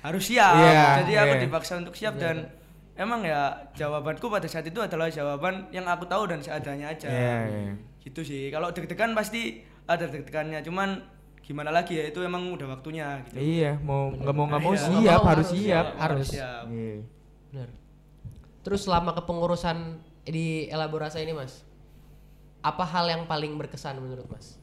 harus 0.00 0.24
siap 0.24 0.54
Iya, 0.54 0.84
jadi 1.02 1.12
aku 1.22 1.34
iya. 1.34 1.42
dipaksa 1.44 1.72
untuk 1.76 1.94
siap 1.94 2.16
dan 2.16 2.48
emang 2.94 3.22
ya 3.22 3.70
jawabanku 3.72 4.26
pada 4.26 4.44
saat 4.44 4.64
itu 4.64 4.78
adalah 4.78 5.06
jawaban 5.08 5.70
yang 5.70 5.84
aku 5.84 6.04
tahu 6.04 6.26
dan 6.26 6.38
seadanya 6.38 6.88
aja 6.88 7.06
Iya, 7.06 7.36
iya. 7.46 7.72
gitu 8.00 8.20
sih 8.20 8.48
kalau 8.48 8.68
deg-degan 8.68 9.12
pasti 9.12 9.60
ada 9.84 10.04
deg-degannya 10.04 10.60
cuman 10.62 10.98
gimana 11.40 11.70
lagi 11.70 11.96
ya 11.96 12.04
itu 12.06 12.20
emang 12.20 12.44
udah 12.50 12.68
waktunya 12.70 13.24
gitu 13.24 13.38
Iya, 13.38 13.76
mau 13.78 14.08
nggak 14.10 14.34
mau 14.34 14.44
nggak 14.46 14.60
mau 14.60 14.72
Iya. 14.72 14.82
siap, 14.82 14.92
Nggak 14.94 15.16
mau, 15.16 15.26
harus 15.26 15.48
harus 15.48 15.48
siap. 15.48 15.64
siap, 15.64 15.86
harus. 15.98 16.26
siap 16.28 16.64
Iya. 16.68 16.96
Benar. 17.48 17.68
Terus 18.60 18.80
selama 18.82 19.10
kepengurusan 19.14 19.78
di 20.24 20.46
elaborasi 20.66 21.18
ini 21.18 21.32
mas, 21.32 21.64
apa 22.62 22.84
hal 22.84 23.06
yang 23.06 23.22
paling 23.24 23.54
berkesan 23.54 23.98
menurut 24.02 24.26
mas? 24.26 24.58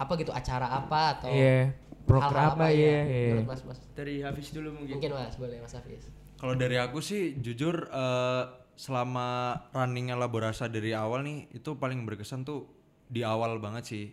Apa 0.00 0.16
gitu 0.16 0.32
acara 0.32 0.70
apa 0.70 1.18
atau 1.18 1.32
Iya, 1.34 1.74
program 2.08 2.56
hal-hal 2.56 2.56
apa, 2.56 2.66
iya, 2.72 2.88
ya 2.88 3.02
iya. 3.04 3.28
menurut 3.36 3.48
mas 3.52 3.62
mas? 3.66 3.78
dari 3.92 4.24
Hafiz 4.24 4.54
dulu 4.54 4.72
mungkin 4.72 4.96
Mungkin 4.96 5.10
mas 5.12 5.36
boleh 5.36 5.58
mas 5.60 5.74
Hafiz. 5.76 6.08
Kalau 6.40 6.56
dari 6.56 6.80
aku 6.80 7.04
sih 7.04 7.36
jujur 7.36 7.90
eh, 7.92 8.44
selama 8.80 9.60
running 9.76 10.08
elaborasa 10.08 10.64
dari 10.72 10.96
awal 10.96 11.20
nih 11.20 11.52
itu 11.52 11.76
paling 11.76 12.00
berkesan 12.08 12.48
tuh 12.48 12.64
di 13.04 13.20
awal 13.20 13.60
banget 13.60 13.84
sih. 13.84 14.06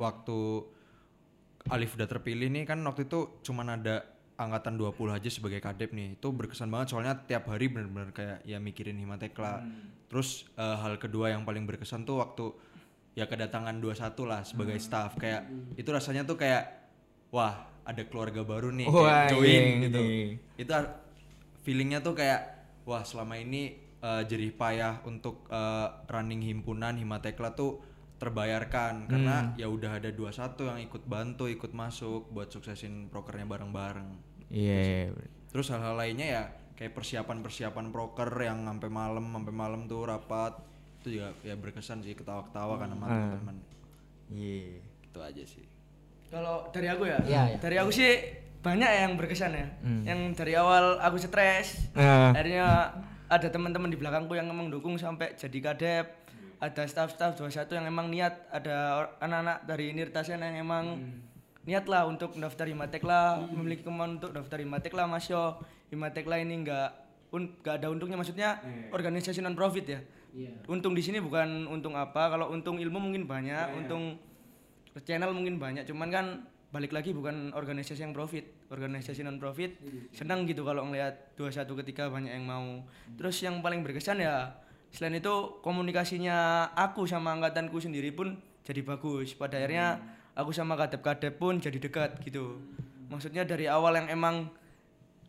Waktu 0.00 0.38
Alif 1.68 1.98
udah 1.98 2.08
terpilih 2.08 2.48
nih 2.48 2.64
kan 2.64 2.80
waktu 2.86 3.10
itu 3.10 3.42
cuman 3.44 3.76
ada 3.76 4.06
angkatan 4.40 4.78
20 4.80 5.16
aja 5.20 5.28
sebagai 5.28 5.60
kadep 5.60 5.92
nih. 5.92 6.16
Itu 6.16 6.32
berkesan 6.32 6.72
banget 6.72 6.96
soalnya 6.96 7.12
tiap 7.28 7.50
hari 7.52 7.68
bener-bener 7.68 8.14
kayak 8.16 8.40
ya 8.48 8.56
mikirin 8.56 8.96
Himatekla. 8.96 9.60
Terus 10.08 10.48
eh, 10.56 10.76
hal 10.80 10.96
kedua 10.96 11.28
yang 11.34 11.44
paling 11.44 11.68
berkesan 11.68 12.08
tuh 12.08 12.24
waktu 12.24 12.56
ya 13.16 13.24
kedatangan 13.24 13.80
21 13.80 14.12
lah 14.28 14.44
sebagai 14.44 14.76
staff 14.76 15.16
kayak 15.16 15.48
itu 15.80 15.88
rasanya 15.88 16.28
tuh 16.28 16.36
kayak 16.36 16.68
wah 17.32 17.64
ada 17.86 18.02
keluarga 18.04 18.44
baru 18.44 18.68
nih 18.74 18.86
Wah, 18.92 19.24
kayak 19.24 19.30
join 19.32 19.46
iya, 19.48 19.82
gitu. 19.88 20.00
iya. 20.04 20.26
Itu 20.60 20.72
feelingnya 21.64 22.04
tuh 22.04 22.12
kayak 22.12 22.40
wah 22.84 23.00
selama 23.06 23.40
ini 23.40 23.78
eh, 24.04 24.22
jerih 24.28 24.52
payah 24.52 25.00
untuk 25.08 25.48
eh, 25.48 25.88
running 26.12 26.44
himpunan 26.44 26.98
Himatekla 27.00 27.56
tuh 27.56 27.80
terbayarkan 28.16 29.12
karena 29.12 29.52
ya 29.60 29.68
udah 29.68 30.00
ada 30.00 30.08
21 30.08 30.56
yang 30.56 30.80
ikut 30.88 31.04
bantu, 31.04 31.52
ikut 31.52 31.76
masuk 31.76 32.32
buat 32.32 32.48
suksesin 32.48 33.12
prokernya 33.12 33.44
bareng-bareng. 33.44 34.08
Iya. 34.48 35.12
Terus 35.52 35.68
hal-hal 35.68 36.00
lainnya 36.00 36.26
ya 36.26 36.42
kayak 36.80 36.96
persiapan-persiapan 36.96 37.92
proker 37.92 38.30
yang 38.40 38.64
sampai 38.64 38.88
malam, 38.88 39.24
sampai 39.36 39.52
malam 39.52 39.84
tuh 39.84 40.08
rapat 40.08 40.56
itu 41.06 41.22
juga 41.22 41.30
ya 41.46 41.54
berkesan 41.54 42.02
sih 42.02 42.18
ketawa-ketawa 42.18 42.82
kan 42.82 42.90
sama 42.90 43.06
teman-teman. 43.06 43.56
Iya. 44.34 44.82
Gitu 45.06 45.18
aja 45.22 45.42
sih. 45.46 45.62
Kalau 46.26 46.66
dari 46.74 46.90
aku 46.90 47.06
ya, 47.06 47.22
Iya, 47.22 47.42
iya. 47.54 47.56
dari 47.62 47.78
aku 47.78 47.94
sih 47.94 48.18
banyak 48.58 48.90
yang 48.90 49.14
berkesan 49.14 49.54
ya. 49.54 49.66
Yang 50.02 50.34
dari 50.34 50.58
awal 50.58 50.98
aku 50.98 51.14
stres, 51.22 51.86
Ah. 51.94 52.34
akhirnya 52.34 52.90
ada 53.30 53.46
teman-teman 53.46 53.86
di 53.86 53.94
belakangku 53.94 54.34
yang 54.34 54.50
emang 54.50 54.66
dukung 54.66 54.98
sampai 54.98 55.38
jadi 55.38 55.58
kadep. 55.62 56.06
Ada 56.58 56.90
staff-staff 56.90 57.38
21 57.38 57.78
yang 57.78 57.86
emang 57.86 58.10
niat, 58.10 58.34
ada 58.50 59.06
anak-anak 59.22 59.62
dari 59.62 59.94
Nirtasen 59.94 60.42
yang 60.42 60.58
emang 60.58 60.98
niat 61.62 61.86
lah 61.86 62.10
untuk 62.10 62.34
daftar 62.34 62.66
Himatekla, 62.66 63.46
memiliki 63.46 63.86
kemauan 63.86 64.18
untuk 64.18 64.34
daftar 64.34 64.58
Himatekla 64.58 65.06
Mas 65.06 65.30
Yo. 65.30 65.62
Himatekla 65.86 66.42
ini 66.42 66.66
enggak 66.66 67.05
un, 67.32 67.42
nggak 67.62 67.82
ada 67.82 67.88
untungnya 67.90 68.18
maksudnya 68.20 68.60
organisasi 68.92 69.42
non 69.42 69.56
profit 69.58 69.86
ya. 69.86 70.00
Untung 70.68 70.92
di 70.92 71.00
sini 71.00 71.16
bukan 71.18 71.64
untung 71.66 71.96
apa, 71.96 72.28
kalau 72.28 72.52
untung 72.52 72.76
ilmu 72.76 73.00
mungkin 73.00 73.24
banyak, 73.24 73.72
untung 73.72 74.20
channel 75.04 75.32
mungkin 75.36 75.60
banyak 75.60 75.84
cuman 75.84 76.08
kan 76.08 76.26
balik 76.72 76.92
lagi 76.92 77.16
bukan 77.16 77.52
organisasi 77.56 78.04
yang 78.04 78.12
profit. 78.12 78.44
Organisasi 78.68 79.24
non 79.24 79.40
profit 79.40 79.80
senang 80.12 80.44
gitu 80.44 80.66
kalau 80.66 80.84
ngelihat 80.90 81.36
21 81.38 81.80
ketika 81.84 82.12
banyak 82.12 82.32
yang 82.36 82.44
mau. 82.44 82.84
Terus 83.16 83.40
yang 83.40 83.64
paling 83.64 83.80
berkesan 83.80 84.20
ya 84.20 84.60
selain 84.92 85.18
itu 85.18 85.60
komunikasinya 85.60 86.68
aku 86.72 87.04
sama 87.04 87.32
angkatanku 87.36 87.80
sendiri 87.80 88.12
pun 88.12 88.36
jadi 88.66 88.82
bagus. 88.84 89.32
Pada 89.38 89.56
akhirnya 89.56 90.00
aku 90.36 90.52
sama 90.52 90.76
kadep-kadep 90.76 91.40
pun 91.40 91.56
jadi 91.62 91.80
dekat 91.80 92.20
gitu. 92.26 92.60
Maksudnya 93.08 93.46
dari 93.46 93.70
awal 93.70 94.02
yang 94.02 94.08
emang 94.12 94.50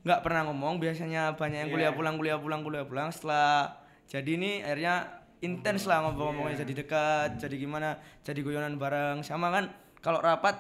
nggak 0.05 0.21
pernah 0.25 0.41
ngomong 0.49 0.77
biasanya 0.77 1.33
banyak 1.37 1.67
yang 1.67 1.69
kuliah 1.73 1.91
pulang 1.93 2.15
kuliah 2.19 2.37
pulang 2.37 2.61
kuliah 2.61 2.85
pulang. 2.85 3.09
Setelah 3.09 3.77
jadi 4.07 4.29
ini 4.37 4.51
akhirnya 4.61 5.23
intens 5.41 5.85
lah 5.85 6.01
ngomong-ngomongnya 6.05 6.65
jadi 6.65 6.73
dekat 6.81 7.29
jadi 7.37 7.55
gimana 7.57 7.97
jadi 8.21 8.39
guyonan 8.41 8.77
bareng. 8.77 9.21
Sama 9.25 9.49
kan 9.53 9.69
kalau 10.01 10.21
rapat 10.21 10.57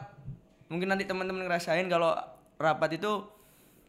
mungkin 0.67 0.91
nanti 0.91 1.07
teman-teman 1.07 1.47
ngerasain 1.47 1.87
kalau 1.87 2.13
rapat 2.59 2.99
itu 2.99 3.23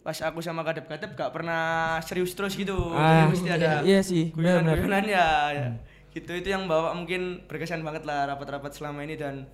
pas 0.09 0.14
aku 0.25 0.40
sama 0.40 0.64
kadep-kadep 0.64 1.19
gak 1.19 1.33
pernah 1.35 1.99
serius 2.00 2.33
terus 2.33 2.55
gitu. 2.55 2.95
Ah, 2.95 3.28
Jadi 3.28 3.35
mesti 3.35 3.49
ada 3.50 3.71
iya 3.85 4.00
sih, 4.00 4.31
benar-benar. 4.33 4.78
guyonan-guyonan 4.81 5.05
ya, 5.05 5.28
ya. 5.52 5.69
gitu 6.14 6.33
itu 6.33 6.49
yang 6.49 6.64
bawa 6.64 6.97
mungkin 6.97 7.45
berkesan 7.45 7.85
banget 7.85 8.09
lah 8.09 8.25
rapat-rapat 8.31 8.73
selama 8.73 9.05
ini 9.05 9.19
dan 9.21 9.45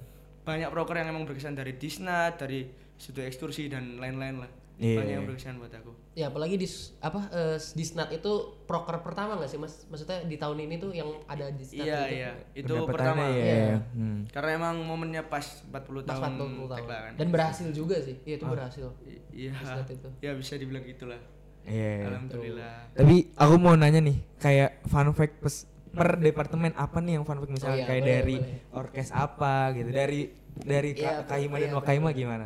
banyak 0.44 0.68
proker 0.68 0.94
yang 0.94 1.08
emang 1.08 1.24
berkesan 1.24 1.52
dari 1.52 1.74
Disnat 1.74 2.36
dari 2.36 2.64
studi 2.94 3.20
ekstursi 3.22 3.66
dan 3.66 3.96
lain-lain 3.96 4.38
lah 4.38 4.52
Iya. 4.74 4.98
banyak 4.98 5.14
yang 5.14 5.24
berkesan 5.24 5.54
buat 5.56 5.70
aku 5.70 5.94
Ya 6.12 6.28
apalagi 6.28 6.54
di 6.54 6.64
s- 6.64 6.94
apa 6.98 7.26
eh, 7.28 7.58
Disnat 7.72 8.10
itu 8.10 8.32
proker 8.64 8.98
pertama 9.00 9.34
nggak 9.34 9.46
sih 9.46 9.54
Mas? 9.54 9.82
Maksudnya 9.84 10.22
di 10.22 10.34
tahun 10.34 10.58
ini 10.60 10.74
tuh 10.76 10.90
yang 10.90 11.10
ada 11.24 11.46
Disnat 11.48 11.78
iya 11.80 12.00
itu. 12.00 12.10
iya 12.12 12.30
itu 12.56 12.74
pertama 12.84 13.22
ya. 13.24 13.38
Iya. 13.40 13.76
Hmm. 13.92 14.18
karena 14.28 14.50
emang 14.56 14.76
momennya 14.80 15.22
pas 15.24 15.62
40 15.64 16.02
Pas 16.02 16.18
tahun 16.18 16.34
40 16.34 16.66
tahun. 16.66 16.70
Tekla 16.76 16.96
kan 17.00 17.12
Dan 17.14 17.26
berhasil 17.30 17.68
juga 17.70 17.96
sih. 17.98 18.18
Iya 18.20 18.34
itu 18.36 18.44
berhasil. 18.44 18.86
I- 19.04 19.22
iya 19.32 19.52
ya 20.26 20.30
bisa 20.34 20.54
dibilang 20.54 20.82
gitulah 20.82 21.22
Iya. 21.64 22.10
alhamdulillah 22.10 22.74
Tapi 22.92 23.16
aku 23.32 23.54
mau 23.56 23.72
nanya 23.72 23.98
nih, 24.00 24.18
kayak 24.36 24.84
fun 24.84 25.06
fact 25.10 25.38
pes- 25.38 25.66
per 25.94 26.18
departemen 26.18 26.72
apa 26.74 26.98
nih 26.98 27.12
yang 27.12 27.24
fun 27.24 27.38
fact 27.38 27.52
misalnya 27.52 27.72
Oh 27.72 27.80
iya, 27.80 27.86
kayak 27.86 28.02
boleh, 28.02 28.12
dari 28.12 28.36
boleh. 28.36 28.58
orkes 28.74 29.08
apa 29.10 29.54
gitu, 29.72 29.88
dari 29.88 30.20
dari 30.56 30.90
Iya, 30.92 31.02
Ka- 31.02 31.24
Kahima 31.28 31.56
iya, 31.56 31.62
dan 31.64 31.70
Wakaima 31.74 32.10
gimana? 32.10 32.44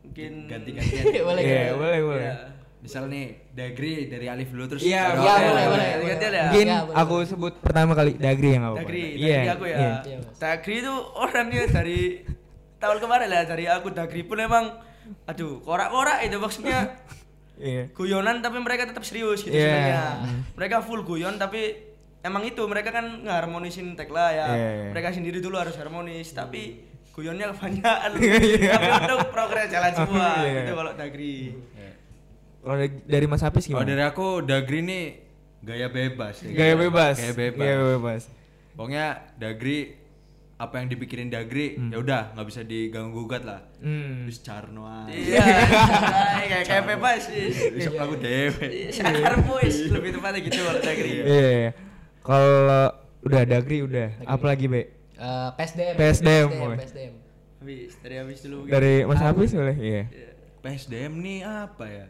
mungkin 0.00 0.32
Ganti-gantian. 0.46 1.04
boleh 1.28 1.42
Iya, 1.42 1.62
kan? 1.64 1.74
boleh, 1.76 2.00
boleh. 2.04 2.24
ya. 2.24 2.34
Misal 2.78 3.08
nih 3.08 3.24
Dagri 3.50 3.94
dari 4.06 4.26
Alif 4.26 4.48
dulu 4.48 4.64
terus 4.68 4.82
Iya, 4.82 5.16
Iya 5.16 5.32
aku. 5.32 5.46
boleh 5.48 5.64
boleh. 5.66 5.86
Ganti-gantian 5.88 6.32
ya? 6.32 6.42
Mungkin 6.44 6.66
Iya, 6.66 6.78
boleh. 6.84 6.96
aku 6.98 7.14
sebut 7.24 7.52
pertama 7.58 7.92
kali 7.92 8.12
Dagri 8.14 8.48
yang 8.52 8.64
apa? 8.66 8.76
Dagri, 8.78 9.04
Iya, 9.16 9.38
Dagri 9.38 9.50
aku 9.50 9.64
ya. 9.64 9.76
iya. 9.76 9.92
Iya. 10.04 10.18
Dagri 10.34 10.74
itu 10.78 10.94
orangnya 11.14 11.62
dari 11.66 12.00
tahun 12.76 12.98
kemarin 12.98 13.26
lah 13.26 13.42
dari 13.44 13.64
aku 13.66 13.88
Dagri 13.90 14.22
pun 14.22 14.36
emang 14.38 14.64
aduh 15.24 15.60
korak-korak 15.60 16.20
itu 16.22 16.36
maksudnya 16.36 16.78
Iya. 17.56 17.86
guyonan 17.88 18.38
tapi 18.38 18.58
mereka 18.58 18.84
tetap 18.84 19.02
serius 19.02 19.40
gitu 19.40 19.50
Iya. 19.50 19.62
sebenarnya. 19.64 20.02
Mereka 20.52 20.76
full 20.80 21.02
guyon 21.02 21.34
tapi 21.36 21.93
emang 22.24 22.42
itu 22.42 22.62
mereka 22.64 22.90
kan 22.90 23.04
ngeharmonisin 23.20 23.92
tekla 23.94 24.32
ya. 24.32 24.46
Iya, 24.48 24.68
iya. 24.74 24.88
Mereka 24.90 25.12
sendiri 25.12 25.38
dulu 25.38 25.54
harus 25.54 25.76
harmonis 25.76 26.32
tapi 26.32 26.80
guyonnya 27.12 27.46
kebanyakan. 27.52 28.10
Iya. 28.16 28.70
tapi 28.72 28.86
untuk 29.06 29.28
progres 29.28 29.68
jalan 29.68 29.92
semua 30.00 30.28
Iya. 30.40 30.52
gitu 30.58 30.72
kalau 30.74 30.92
Dagri. 30.94 31.36
Kalau 32.58 32.76
dari- 32.76 33.04
dari 33.04 33.26
Mas 33.26 33.40
Hafiz 33.40 33.62
Kalau 33.62 33.76
gimana? 33.78 33.88
dari 33.90 34.02
aku 34.02 34.26
Dagri 34.40 34.80
nih 34.80 35.04
gaya 35.60 35.88
bebas. 35.88 36.40
ya. 36.40 36.48
Gaya 36.50 36.74
bebas. 36.74 37.16
Gaya 37.18 37.34
bebas. 37.34 37.60
Gaya 37.60 37.76
bebas. 37.92 38.22
Pokoknya 38.74 39.06
Dagri 39.36 39.78
apa 40.54 40.78
yang 40.78 40.88
dipikirin 40.88 41.28
Dagri 41.28 41.76
ya 41.76 41.98
udah 41.98 42.32
nggak 42.32 42.46
bisa 42.46 42.60
diganggu 42.62 43.20
gugat 43.20 43.44
lah. 43.44 43.60
Hmm. 43.78 44.24
Terus 44.24 44.40
Carno. 44.40 44.86
Iya, 45.06 45.44
kayak 46.40 46.62
kayak 46.64 46.84
bebas 46.88 47.20
sih. 47.26 47.52
Bisa 47.70 47.90
aku 47.92 48.16
dewe. 48.16 48.88
Sakar 48.88 49.34
lebih 49.92 50.10
tepatnya 50.10 50.40
gitu 50.40 50.58
kalau 50.58 50.80
Dagri. 50.80 51.10
Iya. 51.20 51.68
Iya. 52.24 52.26
Kalau 52.26 52.88
udah 53.24 53.42
Dagri 53.44 53.84
udah, 53.84 54.08
apalagi 54.24 54.66
Be? 54.68 54.82
Eh, 55.14 55.48
PSDM. 55.60 55.94
PSDM, 55.94 56.48
PSDM. 56.48 56.78
PSDM. 56.80 57.14
Habis 57.60 57.92
dari 58.00 58.16
habis 58.20 58.38
dulu. 58.44 58.58
Dari 58.68 58.94
Mas 59.04 59.20
Hafiz 59.20 59.52
boleh? 59.52 59.76
Iya. 59.76 60.02
PSDM 60.64 61.12
nih 61.20 61.38
apa 61.44 61.84
ya? 61.86 62.06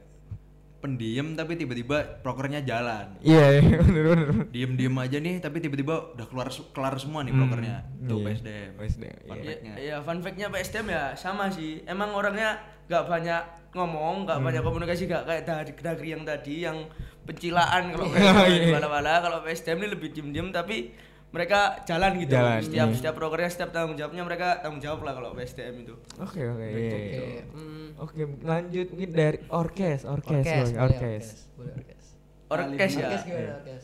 Pendiam 0.84 1.32
tapi 1.32 1.56
tiba-tiba 1.56 2.20
prokernya 2.20 2.60
jalan. 2.60 3.16
Iya, 3.24 3.56
iya, 3.56 3.80
bener 3.88 4.04
bener. 4.04 4.28
Diem-diem 4.52 4.92
aja 4.94 5.16
nih 5.16 5.40
tapi 5.40 5.58
tiba-tiba 5.58 6.12
udah 6.12 6.26
keluar 6.28 6.52
kelar 6.52 6.94
semua 7.00 7.24
nih 7.24 7.32
prokernya. 7.32 7.88
Tuh 8.04 8.20
Iya. 8.20 8.26
PSDM. 8.28 8.70
PSDM, 8.76 9.16
Fun 9.24 9.32
iya. 9.34 9.44
fact-nya. 9.48 9.72
Iya, 9.80 9.96
fun 10.04 10.18
fact-nya 10.20 10.46
PSDM 10.52 10.86
ya 10.92 11.04
sama 11.16 11.48
sih. 11.48 11.80
Emang 11.84 12.12
orangnya 12.12 12.60
nggak 12.84 13.04
banyak 13.08 13.42
ngomong, 13.72 14.28
nggak 14.28 14.38
banyak 14.38 14.60
komunikasi, 14.60 15.08
nggak 15.08 15.24
kayak 15.24 15.42
dari 15.42 15.72
Dagri 15.74 16.08
yang 16.12 16.22
tadi 16.22 16.54
yang 16.60 16.78
pencilaan 17.24 17.90
kalau 17.90 18.04
Iya, 18.12 18.44
di 18.44 18.68
iya. 18.68 18.76
mana-mana. 18.76 19.12
Kalau 19.18 19.40
PSDM 19.40 19.80
ini 19.80 19.88
lebih 19.88 20.08
diem-diem 20.12 20.52
tapi 20.52 20.92
mereka 21.34 21.82
jalan 21.82 22.14
gitu. 22.16 22.30
Jalan, 22.32 22.62
setiap 22.62 22.86
iya. 22.86 22.94
setiap 22.94 23.14
prokernya, 23.14 23.50
setiap 23.50 23.70
tanggung 23.70 23.98
jawabnya 23.98 24.22
mereka 24.22 24.62
tanggung 24.62 24.78
jawab 24.78 25.02
lah 25.02 25.12
kalau 25.12 25.34
PSDM 25.34 25.82
itu. 25.82 25.94
Oke, 26.16 26.40
oke. 26.46 26.62
iya, 26.62 26.78
Oke. 26.78 27.00
iya. 27.10 27.42
hmm, 27.50 27.86
Oke, 27.98 28.14
lanjut 28.40 28.86
mungkin 28.88 29.10
dari 29.10 29.38
orkes, 29.48 30.00
orkes, 30.04 30.46
Orkes, 30.46 30.68
boleh, 30.70 30.78
orkes. 30.80 31.24
Boleh 31.52 31.72
orkes. 31.74 32.04
Orkes 32.46 32.92
ya. 32.92 33.02
Orkes 33.04 33.22
gimana 33.24 33.50
orkes? 33.56 33.82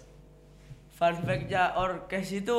Fun 0.92 1.14
fact-nya 1.18 1.62
orkes 1.74 2.28
itu 2.30 2.58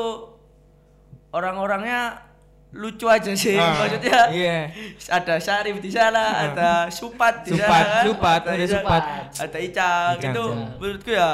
orang-orangnya 1.32 2.28
lucu 2.72 3.04
aja 3.06 3.32
sih. 3.34 3.56
Ah, 3.56 3.84
Maksudnya 3.84 4.20
iya. 4.32 4.72
ada 5.08 5.36
Syarif 5.38 5.78
di 5.78 5.92
sana, 5.92 6.24
ada 6.48 6.70
Supat 6.90 7.44
di 7.44 7.52
Supat, 7.52 7.68
sana, 7.68 7.92
kan? 7.92 8.04
Supat, 8.08 8.42
ada 8.42 8.56
Ica- 8.58 8.72
Supat. 8.74 9.04
ada 9.38 9.58
Icang, 9.60 10.14
Icang, 10.18 10.32
itu 10.32 10.44
iya. 10.46 10.68
menurutku 10.76 11.12
ya 11.12 11.30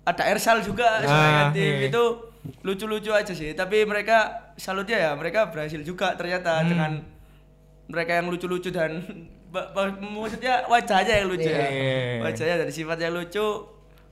ada 0.00 0.22
Ersal 0.26 0.58
juga 0.60 0.88
Ah, 0.96 1.04
sebagai 1.04 1.44
tim 1.54 1.74
iya. 1.76 1.88
itu 1.88 2.04
lucu-lucu 2.62 3.10
aja 3.10 3.30
sih. 3.30 3.52
Tapi 3.52 3.84
mereka 3.84 4.50
salutnya 4.54 4.96
ya 4.98 5.10
mereka 5.12 5.48
berhasil 5.48 5.80
juga 5.80 6.14
ternyata 6.14 6.60
Hmm. 6.60 6.68
dengan 6.68 6.92
mereka 7.86 8.12
yang 8.16 8.28
lucu-lucu 8.28 8.70
dan 8.70 9.00
maksudnya 10.14 10.64
wajahnya 10.66 11.14
yang 11.20 11.28
lucu 11.28 11.48
Iya. 11.48 11.58
ya. 11.58 12.22
Wajahnya 12.22 12.56
dari 12.60 12.72
sifatnya 12.72 13.10
lucu 13.10 13.46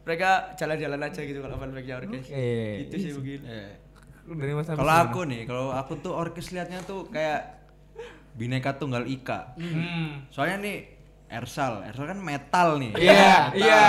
mereka 0.03 0.57
jalan-jalan 0.57 1.01
aja 1.05 1.21
gitu 1.21 1.39
kalau 1.39 1.57
fun 1.57 1.71
fact-nya 1.71 1.95
orkes. 1.97 2.27
Oke. 2.27 2.49
Itu 2.83 2.95
sih 2.97 3.11
mungkin. 3.13 3.41
Iya. 3.45 3.69
Dari 4.29 4.53
Mas 4.53 4.69
Hafiz 4.69 4.77
Kalau 4.77 4.95
aku 4.99 5.21
nih, 5.25 5.43
kalau 5.45 5.67
aku 5.71 5.93
tuh 5.99 6.13
orkes 6.13 6.53
liatnya 6.53 6.81
tuh 6.83 7.09
kayak 7.09 7.65
bineka 8.35 8.77
tunggal 8.77 9.05
ika. 9.05 9.57
Hmm. 9.57 10.27
Soalnya 10.29 10.61
nih 10.61 10.77
Ersal, 11.29 11.85
Ersal 11.85 12.09
kan 12.09 12.19
metal 12.19 12.81
nih. 12.81 12.93
Iya, 12.97 13.53
iya. 13.53 13.85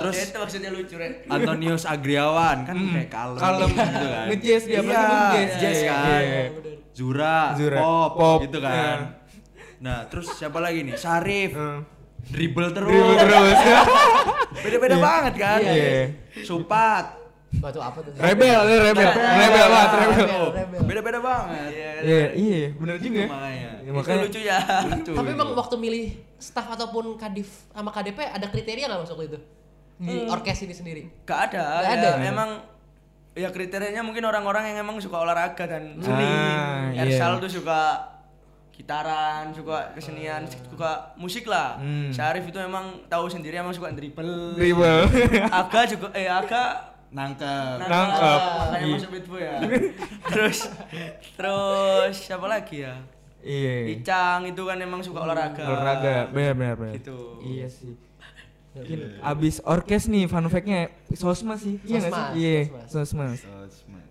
Terus 0.00 0.16
itu 0.24 0.36
maksudnya 0.40 0.70
lucu 0.72 0.96
Ren. 0.96 1.20
Antonius 1.28 1.84
Agriawan 1.84 2.64
kan 2.64 2.74
kayak 2.74 3.10
kalem, 3.12 3.36
Kalem. 3.36 3.70
gitu 3.76 4.06
kan. 4.08 4.24
Nge-jazz 4.26 4.62
dia, 4.64 4.72
iya, 4.72 4.80
pasti 4.80 4.96
nge-jazz. 5.12 5.52
jazz 5.60 5.78
Iya, 5.78 5.92
kan. 5.92 6.06
iya. 6.18 6.42
Zura, 6.96 7.38
Zura, 7.54 7.78
pop, 7.78 8.10
pop, 8.16 8.38
gitu 8.42 8.58
kan. 8.58 8.72
iya. 8.72 8.92
Nah, 9.78 9.98
terus 10.08 10.32
siapa 10.32 10.58
lagi 10.58 10.80
nih? 10.82 10.96
Sarif. 10.96 11.52
Hmm. 11.52 11.84
Dribble 12.24 12.72
terus. 12.72 12.88
Dribble 12.90 13.16
terus. 13.20 13.58
Beda-beda 14.64 14.96
banget 14.98 15.34
kan. 15.36 15.60
Iya, 15.60 15.72
iya. 15.76 16.02
Supat. 16.40 17.17
Wah, 17.48 17.72
itu 17.72 17.80
apa 17.80 17.98
tuh? 18.04 18.12
Rebel, 18.12 18.60
dia 18.68 18.78
rebel, 18.92 19.08
rebel 19.16 19.66
banget, 19.72 19.90
rebel. 19.96 20.20
Rebel, 20.20 20.44
rebel. 20.52 20.80
Beda-beda 20.84 21.18
banget. 21.24 21.70
Iya, 22.04 22.24
iya, 22.36 22.64
bener 22.76 22.96
juga. 23.00 23.24
Itu 23.24 23.32
makanya. 23.32 23.70
Ya, 23.72 23.72
Itu 23.80 23.92
makanya 23.96 24.18
lucu 24.28 24.40
ya. 24.44 24.58
Lucu. 24.84 25.12
Tapi 25.16 25.28
emang 25.32 25.48
waktu 25.56 25.74
milih 25.80 26.04
staff 26.36 26.68
ataupun 26.68 27.16
kadif 27.16 27.48
sama 27.72 27.88
KDP 27.88 28.18
ada 28.28 28.46
kriteria 28.52 28.84
nggak 28.86 29.02
masuk 29.02 29.24
itu? 29.24 29.40
di 29.98 30.30
orkes 30.30 30.62
ini 30.62 30.74
sendiri? 30.74 31.02
Gak 31.26 31.50
ada, 31.50 31.82
Gak 31.82 31.90
ya, 31.90 31.94
ada. 31.98 32.10
emang 32.22 32.50
ya 33.34 33.50
kriterianya 33.50 34.02
mungkin 34.06 34.22
orang-orang 34.26 34.70
yang 34.70 34.86
emang 34.86 35.02
suka 35.02 35.18
olahraga 35.18 35.66
dan 35.66 35.98
seni. 35.98 36.22
Ah, 36.22 36.94
iya. 36.94 37.02
Ersal 37.02 37.42
tuh 37.42 37.50
suka 37.50 38.06
gitaran, 38.70 39.50
suka 39.50 39.90
kesenian, 39.98 40.46
suka 40.46 41.18
musik 41.18 41.50
lah. 41.50 41.82
Hmm. 41.82 42.14
Syarif 42.14 42.46
itu 42.46 42.62
emang 42.62 43.02
tahu 43.10 43.26
sendiri 43.26 43.58
emang 43.58 43.74
suka 43.74 43.90
dribble. 43.90 44.54
Dribble. 44.54 45.10
Aga 45.50 45.82
juga 45.90 46.14
eh 46.14 46.30
Aga 46.30 46.94
Nangkep. 47.08 47.76
Nangkep. 47.82 48.40
Makanya 48.42 48.84
Iya. 48.84 48.94
masuk 48.94 49.10
Bitbo 49.10 49.36
ya. 49.36 49.56
terus 50.32 50.58
terus 51.34 52.14
siapa 52.18 52.46
lagi 52.46 52.84
ya? 52.84 52.94
Iya. 53.40 53.96
Icang 53.96 54.40
itu 54.44 54.62
kan 54.62 54.76
emang 54.76 55.00
suka 55.00 55.24
olahraga. 55.24 55.62
Olahraga, 55.62 56.28
benar 56.28 56.52
benar 56.54 56.74
benar. 56.76 56.94
Gitu. 56.96 57.18
Iya 57.40 57.66
sih. 57.66 57.94
Mungkin 58.76 58.98
abis 59.18 59.58
orkes 59.64 60.06
nih 60.06 60.28
fun 60.28 60.44
fact-nya 60.46 60.92
sosma 61.10 61.56
sih. 61.56 61.80
Iya 61.82 61.96
nggak 61.98 62.12
Sosmas, 62.12 62.28
sih? 62.28 62.38
Iya, 62.38 62.60
sosmas. 62.86 63.38
Sosmed. 63.40 64.06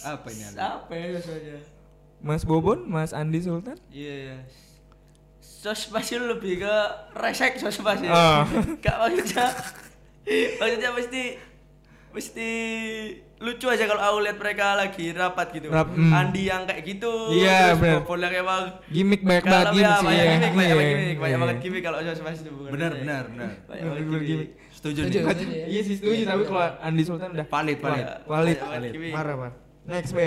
Apa 0.00 0.26
ini 0.32 0.42
ada? 0.48 0.60
Apa 0.80 0.92
ya 0.96 1.20
saja? 1.20 1.56
Mas 2.20 2.42
Bobon, 2.42 2.84
Mas 2.84 3.12
Andi 3.12 3.40
Sultan. 3.40 3.76
Iya, 3.88 4.14
iya. 4.26 4.36
Sos 5.40 5.92
pasti 5.92 6.16
lebih 6.16 6.64
ke 6.64 6.74
resek 7.12 7.60
sos 7.60 7.76
pasti. 7.78 8.08
Oh. 8.08 8.42
Gak 8.84 8.96
maksudnya 8.96 9.46
maksudnya 10.56 10.90
mesti 10.90 11.22
mesti 12.10 12.48
lucu 13.40 13.66
aja 13.70 13.84
kalau 13.86 14.02
aku 14.02 14.18
lihat 14.20 14.36
mereka 14.36 14.76
lagi 14.76 15.04
rapat 15.10 15.46
gitu. 15.54 15.70
Rap- 15.70 15.94
hmm. 15.94 16.12
Andi 16.12 16.42
yang 16.44 16.66
kayak 16.66 16.82
gitu. 16.82 17.12
Iya, 17.32 17.78
bener. 17.78 18.02
Bobol 18.02 18.20
yang 18.20 18.34
emang 18.36 18.62
Gimik 18.90 19.20
banyak 19.22 19.44
banget 19.44 19.66
ya, 19.66 19.72
gimmick 19.72 19.96
sih. 19.96 20.06
banyak 20.06 20.20
iya. 20.20 20.30
gimmick, 20.30 20.52
banyak 20.52 20.68
Iya, 20.68 20.74
banget 20.76 20.90
gimmick, 20.90 21.18
banyak 21.18 21.30
iya. 21.30 21.42
banget 21.42 21.56
gimmick 21.62 21.82
kalau 21.86 21.98
pasti 22.02 22.42
itu 22.42 22.50
bukan 22.52 22.70
Benar, 22.74 22.90
benar, 22.98 23.22
benar. 23.30 23.50
Banyak 23.64 23.80
Bener, 23.80 23.88
banget 23.88 24.04
bener 24.04 24.22
gimmick. 24.26 24.50
Setuju 24.70 25.00
Setuju. 25.06 25.18
nih. 25.20 25.56
Ya. 25.56 25.66
Iya 25.66 25.80
sih 25.84 25.94
setuju 25.96 26.22
tapi 26.24 26.42
kalau 26.44 26.62
Andi 26.80 27.02
Sultan 27.04 27.28
udah 27.32 27.46
Valid, 27.48 27.78
valid. 27.80 28.06
Valid. 28.28 28.56
Marah, 29.12 29.34
marah. 29.38 29.54
Next, 29.88 30.12
B. 30.12 30.20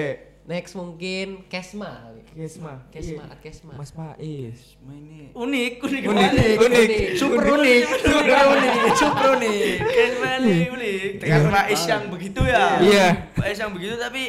Next 0.43 0.75
mungkin 0.75 1.47
Kesma 1.47 2.03
kali. 2.03 2.19
Kesma. 2.33 2.83
Kesma, 2.89 3.23
Iya. 3.23 3.35
Kesma. 3.39 3.71
Mas 3.73 3.91
Pais. 3.91 4.75
Ini 4.75 5.31
Unik, 5.31 5.73
unik, 5.79 6.01
Unik, 6.03 6.29
unik, 6.33 6.57
unik. 6.59 6.87
super 7.15 7.43
unik, 7.53 7.81
super 7.95 8.23
unik, 8.49 8.73
super 8.93 9.25
unik. 9.37 9.75
Kayak 9.79 10.09
sekali 10.11 10.55
unik. 10.67 11.09
Dengan 11.17 11.41
Faiz 11.47 11.81
yang 11.85 12.03
begitu 12.09 12.41
ya. 12.43 12.65
Iya. 12.77 13.07
Faiz 13.33 13.55
yang 13.55 13.71
begitu 13.71 13.95
tapi 13.95 14.23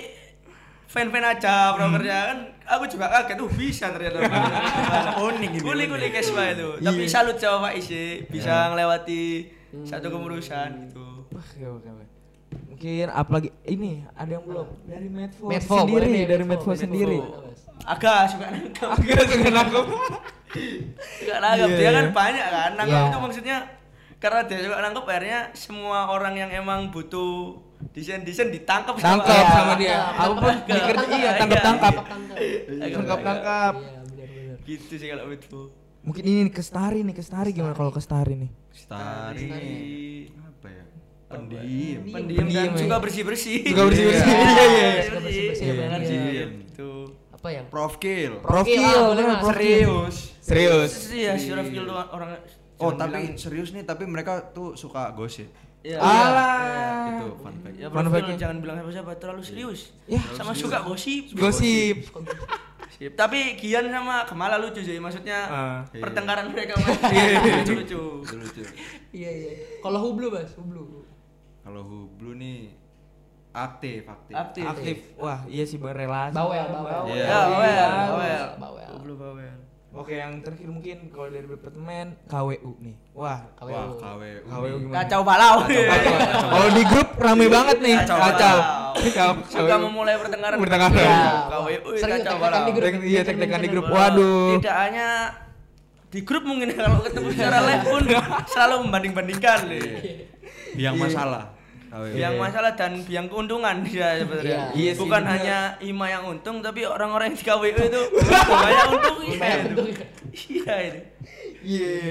fan-fan 0.87 1.27
aja 1.27 1.75
prokernya 1.75 2.19
kan 2.31 2.39
aku 2.65 2.87
juga 2.87 3.11
kaget 3.11 3.35
tuh 3.35 3.51
bisa 3.51 3.91
ternyata 3.91 4.23
Unik 5.27 5.51
ini, 5.51 5.59
unik 5.61 5.89
unik 5.91 6.11
Kesma 6.15 6.43
itu 6.49 6.79
tapi 6.79 7.03
Iya. 7.03 7.11
salut 7.11 7.37
sama 7.37 7.67
Faiz 7.67 7.83
sih 7.85 8.23
bisa 8.25 8.71
ngelewati 8.71 9.51
satu 9.83 10.07
kemurusan 10.07 10.87
gitu 10.87 11.27
Wah, 11.35 11.43
oke, 11.43 11.67
oke, 11.83 11.89
oke. 11.91 12.04
Mungkin 12.67 13.07
apalagi 13.09 13.49
ini 13.65 13.93
ada 14.13 14.31
yang 14.31 14.45
belum 14.45 14.67
dari 14.85 15.09
Medfo 15.09 15.45
Medfo, 15.45 15.75
sendiri, 15.79 16.07
nih, 16.07 16.25
dari 16.25 16.45
Medfo, 16.45 16.67
Medfo 16.67 16.71
Medfo. 16.71 16.85
sendiri. 16.85 17.19
agak 17.85 18.17
suka 18.29 18.47
nangkep 18.49 18.89
Agak 18.89 19.23
suka 19.27 19.49
nangkep. 19.51 19.85
Gak 21.27 21.39
nangkep, 21.39 21.67
Iya, 21.67 21.77
dia 21.77 21.91
kan 21.91 22.05
iya. 22.05 22.13
banyak 22.13 22.47
kan 22.47 22.71
Nangkep 22.75 22.95
Iya. 22.97 23.09
itu 23.09 23.19
maksudnya 23.21 23.57
Karena 24.17 24.41
dia 24.43 24.59
suka 24.63 24.77
nangkep 24.81 25.05
akhirnya 25.05 25.41
semua 25.53 25.99
orang 26.09 26.35
yang 26.35 26.51
emang 26.51 26.89
butuh 26.89 27.59
desain-desain 27.91 28.49
ditangkap 28.49 28.95
Tangkap 28.97 29.45
sama 29.47 29.75
dia. 29.75 30.01
Tangkap, 30.09 30.23
Aku 30.23 30.33
pun 30.39 30.55
dikerja 30.65 31.05
iya 31.05 31.19
Iya, 31.19 31.31
tangkap 31.37 31.61
tangkap. 31.61 31.95
Tangkap. 32.01 33.19
Tangkap. 33.21 33.75
Iya. 34.17 34.53
Gitu 34.65 34.93
sih 34.95 35.09
kalau 35.09 35.29
itu 35.29 35.61
Mungkin 36.01 36.23
ini 36.23 36.41
nih, 36.45 36.53
Kestari 36.53 37.01
nih, 37.01 37.13
Kestari 37.13 37.51
gimana 37.51 37.73
kalau 37.73 37.89
Kestari 37.89 38.37
nih? 38.39 38.51
Stari 38.71 39.49
apa 40.37 40.69
ya? 40.69 40.85
Pendiam. 41.35 42.01
Pendiam 42.07 42.47
dan 42.47 42.71
suka 42.75 42.97
ya. 42.97 43.03
bersih-bersih 43.03 43.59
Suka 43.67 43.83
bersih-bersih. 43.91 44.25
Iya, 44.25 44.39
Iya, 44.39 44.65
iya, 44.65 44.87
iya. 44.89 45.03
Suka 45.03 45.19
bersih-bersih, 45.21 45.65
Iya, 45.65 45.75
benar. 45.75 46.01
iya. 46.01 46.23
Iya, 46.25 46.45
gitu 46.63 46.91
Apa 47.31 47.49
yang? 47.51 47.67
Prof 47.69 47.95
Kill. 47.99 48.33
Ah, 48.41 49.05
bener, 49.13 49.25
Mas. 49.27 49.41
profil. 49.43 49.91
Serius 50.09 50.17
Serius. 50.41 50.93
Iya, 51.11 51.33
si 51.37 51.49
Rafil 51.51 51.83
tuh 51.85 51.97
orang 51.97 52.31
Oh, 52.75 52.91
tapi 52.93 53.39
serius 53.39 53.71
nih, 53.71 53.87
tapi 53.87 54.05
mereka 54.05 54.51
tuh 54.51 54.75
suka 54.75 55.09
gosip. 55.13 55.47
Iya. 55.81 56.01
Alah. 56.01 57.21
Itu 57.21 57.27
fun 57.39 57.55
fact. 57.61 57.77
Ya, 57.77 57.87
Fun 57.93 58.09
jangan 58.37 58.57
bilang 58.59 58.77
siapa-siapa 58.81 59.11
terlalu 59.21 59.43
serius. 59.45 59.93
Ya. 60.09 60.21
sama 60.33 60.57
suka 60.57 60.81
gosip. 60.83 61.37
Gosip. 61.37 62.09
Sip. 62.95 63.13
Tapi 63.13 63.59
Gian 63.59 63.91
sama 63.91 64.23
Kemala 64.25 64.55
lucu 64.57 64.79
sih, 64.79 64.97
maksudnya 64.97 65.39
Ah. 65.45 65.79
pertengkaran 65.91 66.47
mereka 66.49 66.79
masih 66.79 67.27
lucu-lucu. 67.43 68.03
Itu 68.23 68.35
lucu. 68.39 68.63
Iya, 69.11 69.31
iya. 69.31 69.53
Kalau 69.83 69.99
Hublu, 70.01 70.31
Mas, 70.31 70.55
Hublu. 70.55 71.03
Kalau 71.65 71.81
Hublu 71.83 72.37
nih 72.37 72.77
aktif, 73.51 74.05
aktif. 74.05 74.35
Aktif. 74.35 74.65
Aktif. 74.67 74.97
Wah, 75.17 75.41
iya 75.47 75.65
sih 75.65 75.77
berrelasi. 75.77 76.35
Bawel, 76.35 76.67
bawel. 76.69 77.03
Iya. 77.09 77.25
Ya, 77.25 77.41
bawel, 77.41 77.65
Iya. 77.65 77.87
bawel. 77.89 78.45
Bawel. 78.59 78.91
Belum 79.01 79.17
bawel. 79.17 79.57
Oke, 79.95 80.19
yang 80.19 80.43
terakhir 80.43 80.67
mungkin 80.67 81.07
kalau 81.07 81.31
dari 81.31 81.47
departemen 81.47 82.19
KWU 82.27 82.73
nih. 82.83 82.97
Wah, 83.15 83.47
KWU. 83.55 83.71
Wah, 83.71 83.87
KWU. 83.95 84.41
KWU 84.45 84.77
gimana? 84.83 84.97
Kacau 85.01 85.21
balau. 85.23 85.57
Kacau. 85.63 86.15
Kalau 86.51 86.69
di 86.69 86.83
grup 86.85 87.09
rame 87.17 87.47
banget 87.47 87.77
nih. 87.79 87.95
Kacau. 88.03 88.19
Kacau. 88.19 88.57
Kacau. 88.97 89.31
Suka 89.47 89.77
memulai 89.79 90.19
pertengkaran. 90.19 90.59
Pertengkaran. 90.59 90.93
Ya, 90.93 91.07
Iya. 91.07 91.23
KWU 91.49 91.91
Sering 91.95 92.21
kacau 92.21 92.37
balau. 92.37 92.59
di 92.61 92.73
grup. 92.75 92.85
Tek- 92.91 93.07
Iya, 93.07 93.21
tek-tekan 93.23 93.61
di 93.63 93.69
grup. 93.71 93.87
Waduh. 93.87 94.59
Tidak 94.59 94.75
hanya 94.77 95.09
di 96.11 96.21
grup 96.21 96.43
mungkin 96.43 96.69
kalau 96.75 96.99
ketemu 97.01 97.29
secara 97.31 97.59
live 97.63 97.85
pun 97.85 98.03
selalu 98.45 98.75
membanding-bandingkan 98.83 99.59
nih. 99.71 100.34
Biang 100.75 100.97
masalah. 100.99 101.55
KWU. 101.95 102.19
Yang 102.19 102.35
masalah 102.43 102.73
dan 102.75 102.93
biang 103.07 103.31
keuntungan 103.31 103.87
dia 103.87 104.19
sebenarnya. 104.19 104.75
Iya 104.75 104.91
sih, 104.99 105.01
Bukan 105.07 105.23
bener. 105.23 105.33
hanya 105.39 105.59
Ima 105.79 106.07
yang 106.11 106.27
untung 106.27 106.59
tapi 106.59 106.83
orang-orang 106.83 107.31
yang 107.31 107.39
di 107.39 107.45
KWU 107.47 107.79
itu 107.87 108.03
banyak 108.51 108.87
untungnya. 108.91 109.51
Untungnya. 109.71 110.07
Iya 110.35 110.75
ini. 110.83 111.01
Iya. 111.63 112.03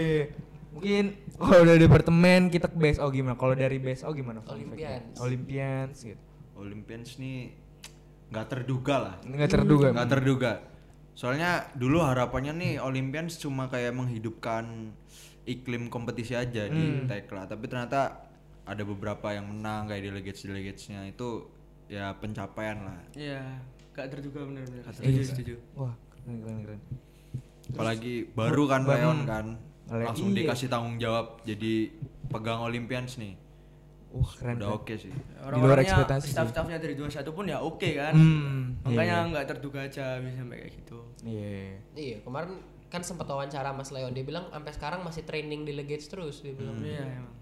Mungkin 0.71 1.03
kalau 1.35 1.63
dari 1.67 1.79
departemen 1.83 2.47
kita 2.47 2.71
ke 2.71 2.77
BSO 2.79 3.11
gimana? 3.11 3.35
Kalau 3.35 3.51
dari 3.51 3.77
BSO 3.83 4.15
gimana? 4.15 4.39
Olympians. 4.47 5.19
Olympians 5.19 5.95
gitu. 5.99 6.23
Olympians 6.55 7.19
nih 7.19 7.51
nggak 8.31 8.47
terduga 8.47 8.95
lah. 8.97 9.15
Enggak 9.27 9.51
terduga. 9.51 9.91
Nggak 9.91 10.09
terduga. 10.09 10.51
Soalnya 11.13 11.67
dulu 11.75 12.01
harapannya 12.01 12.55
nih 12.55 12.73
Olympians 12.79 13.35
cuma 13.37 13.67
kayak 13.67 13.91
menghidupkan 13.93 14.95
iklim 15.43 15.91
kompetisi 15.91 16.33
aja 16.33 16.71
di 16.71 17.03
Tekla, 17.03 17.43
tapi 17.45 17.67
ternyata 17.67 18.31
ada 18.63 18.83
beberapa 18.83 19.27
yang 19.29 19.51
menang 19.51 19.91
kayak 19.91 20.03
delegates 20.07 20.47
delegatesnya 20.47 21.03
itu 21.05 21.47
ya 21.91 22.15
pencapaian 22.15 22.79
lah. 22.87 22.99
Iya, 23.11 23.59
gak 23.91 24.07
terduga 24.09 24.47
benar-benar. 24.47 24.83
Iya. 24.87 24.93
Setuju, 24.95 25.21
setuju. 25.27 25.55
Wah, 25.75 25.93
keren 26.09 26.35
keren 26.39 26.57
keren. 26.63 26.79
Apalagi 27.75 28.27
baru 28.31 28.63
kan 28.67 28.81
Baru. 28.83 28.95
Leon 28.99 29.19
kan 29.23 29.45
Le- 29.91 30.07
langsung 30.07 30.31
iya. 30.31 30.47
dikasih 30.47 30.67
tanggung 30.71 30.95
jawab 30.95 31.43
jadi 31.43 31.91
pegang 32.31 32.63
Olympians 32.63 33.19
nih. 33.19 33.35
Wah, 34.15 34.31
keren. 34.31 34.55
Udah 34.63 34.79
oke 34.79 34.93
sih. 34.95 35.11
Orang-orangnya 35.43 35.83
ekspektasi 35.83 36.23
sih. 36.23 36.31
staff-staffnya 36.31 36.77
dari 36.79 36.95
21 36.95 37.35
pun 37.35 37.45
ya 37.49 37.59
oke 37.59 37.89
kan. 37.93 38.13
Hmm, 38.15 38.79
Makanya 38.87 39.27
nggak 39.27 39.45
terduga 39.49 39.83
aja 39.83 40.23
bisa 40.23 40.39
sampai 40.39 40.57
kayak 40.63 40.73
gitu. 40.79 40.97
Iya. 41.27 41.83
Iya, 41.99 42.17
kemarin 42.23 42.63
kan 42.87 43.01
sempat 43.01 43.25
wawancara 43.25 43.73
Mas 43.73 43.89
Leon 43.89 44.13
dia 44.13 44.21
bilang 44.21 44.47
sampai 44.53 44.71
sekarang 44.71 45.01
masih 45.03 45.25
training 45.25 45.65
delegates 45.65 46.07
terus 46.07 46.39
dia 46.39 46.55
bilang. 46.55 46.79
Iya, 46.79 47.03
emang. 47.19 47.35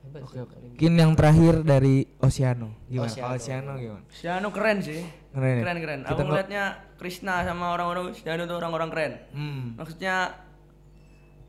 Hebat 0.00 0.20
Oke, 0.24 0.38
oke. 0.40 0.54
Mungkin 0.56 0.92
yang 0.94 1.12
terakhir 1.12 1.54
dari 1.60 2.08
Oceano. 2.18 2.68
Gimana? 2.86 3.06
Oceano. 3.06 3.34
Oceano 3.34 3.72
gimana? 3.76 4.04
Siano 4.08 4.48
keren 4.50 4.78
sih. 4.80 5.00
Keren 5.30 5.54
ya? 5.54 5.62
Keren 5.62 5.78
keren. 5.78 6.00
Kita 6.02 6.10
Aku 6.10 6.20
ngeliatnya 6.24 6.62
Krishna 6.96 7.44
sama 7.44 7.70
orang-orang 7.70 8.12
Siano 8.12 8.44
tuh 8.44 8.56
orang-orang 8.56 8.88
keren. 8.88 9.12
Hmm. 9.30 9.64
Maksudnya 9.76 10.40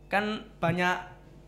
kan 0.07 0.25
banyak 0.57 0.95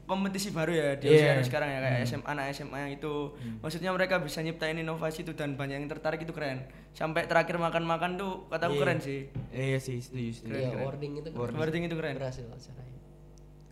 kompetisi 0.04 0.52
baru 0.52 0.72
ya 0.72 0.88
di 0.96 1.08
Iya. 1.08 1.16
Oceano 1.32 1.42
sekarang 1.44 1.70
ya 1.70 1.80
kayak 1.80 2.00
SMA 2.06 2.28
anak 2.28 2.46
SMA 2.52 2.78
yang 2.78 2.92
itu 2.94 3.13
maksudnya 3.60 3.89
mereka 3.89 4.20
bisa 4.20 4.39
nyiptain 4.39 4.76
inovasi 4.76 5.24
itu 5.24 5.32
dan 5.32 5.56
banyak 5.56 5.80
yang 5.80 5.88
tertarik 5.88 6.20
itu 6.20 6.32
keren 6.32 6.68
sampai 6.92 7.24
terakhir 7.24 7.56
makan-makan 7.58 8.20
tuh 8.20 8.44
kataku 8.48 8.76
Iya. 8.76 8.82
keren 8.82 9.00
sih 9.00 9.20
Iya 9.50 9.80
sih, 9.80 9.98
setuju, 10.00 10.30
setuju. 10.34 10.52
Iya, 10.54 10.68
keren. 10.70 10.84
wording 10.84 11.12
itu 11.18 11.28
Wording 11.32 11.84
itu 11.86 11.96
keren 11.96 12.16
berhasil 12.16 12.44
acaranya. 12.44 13.00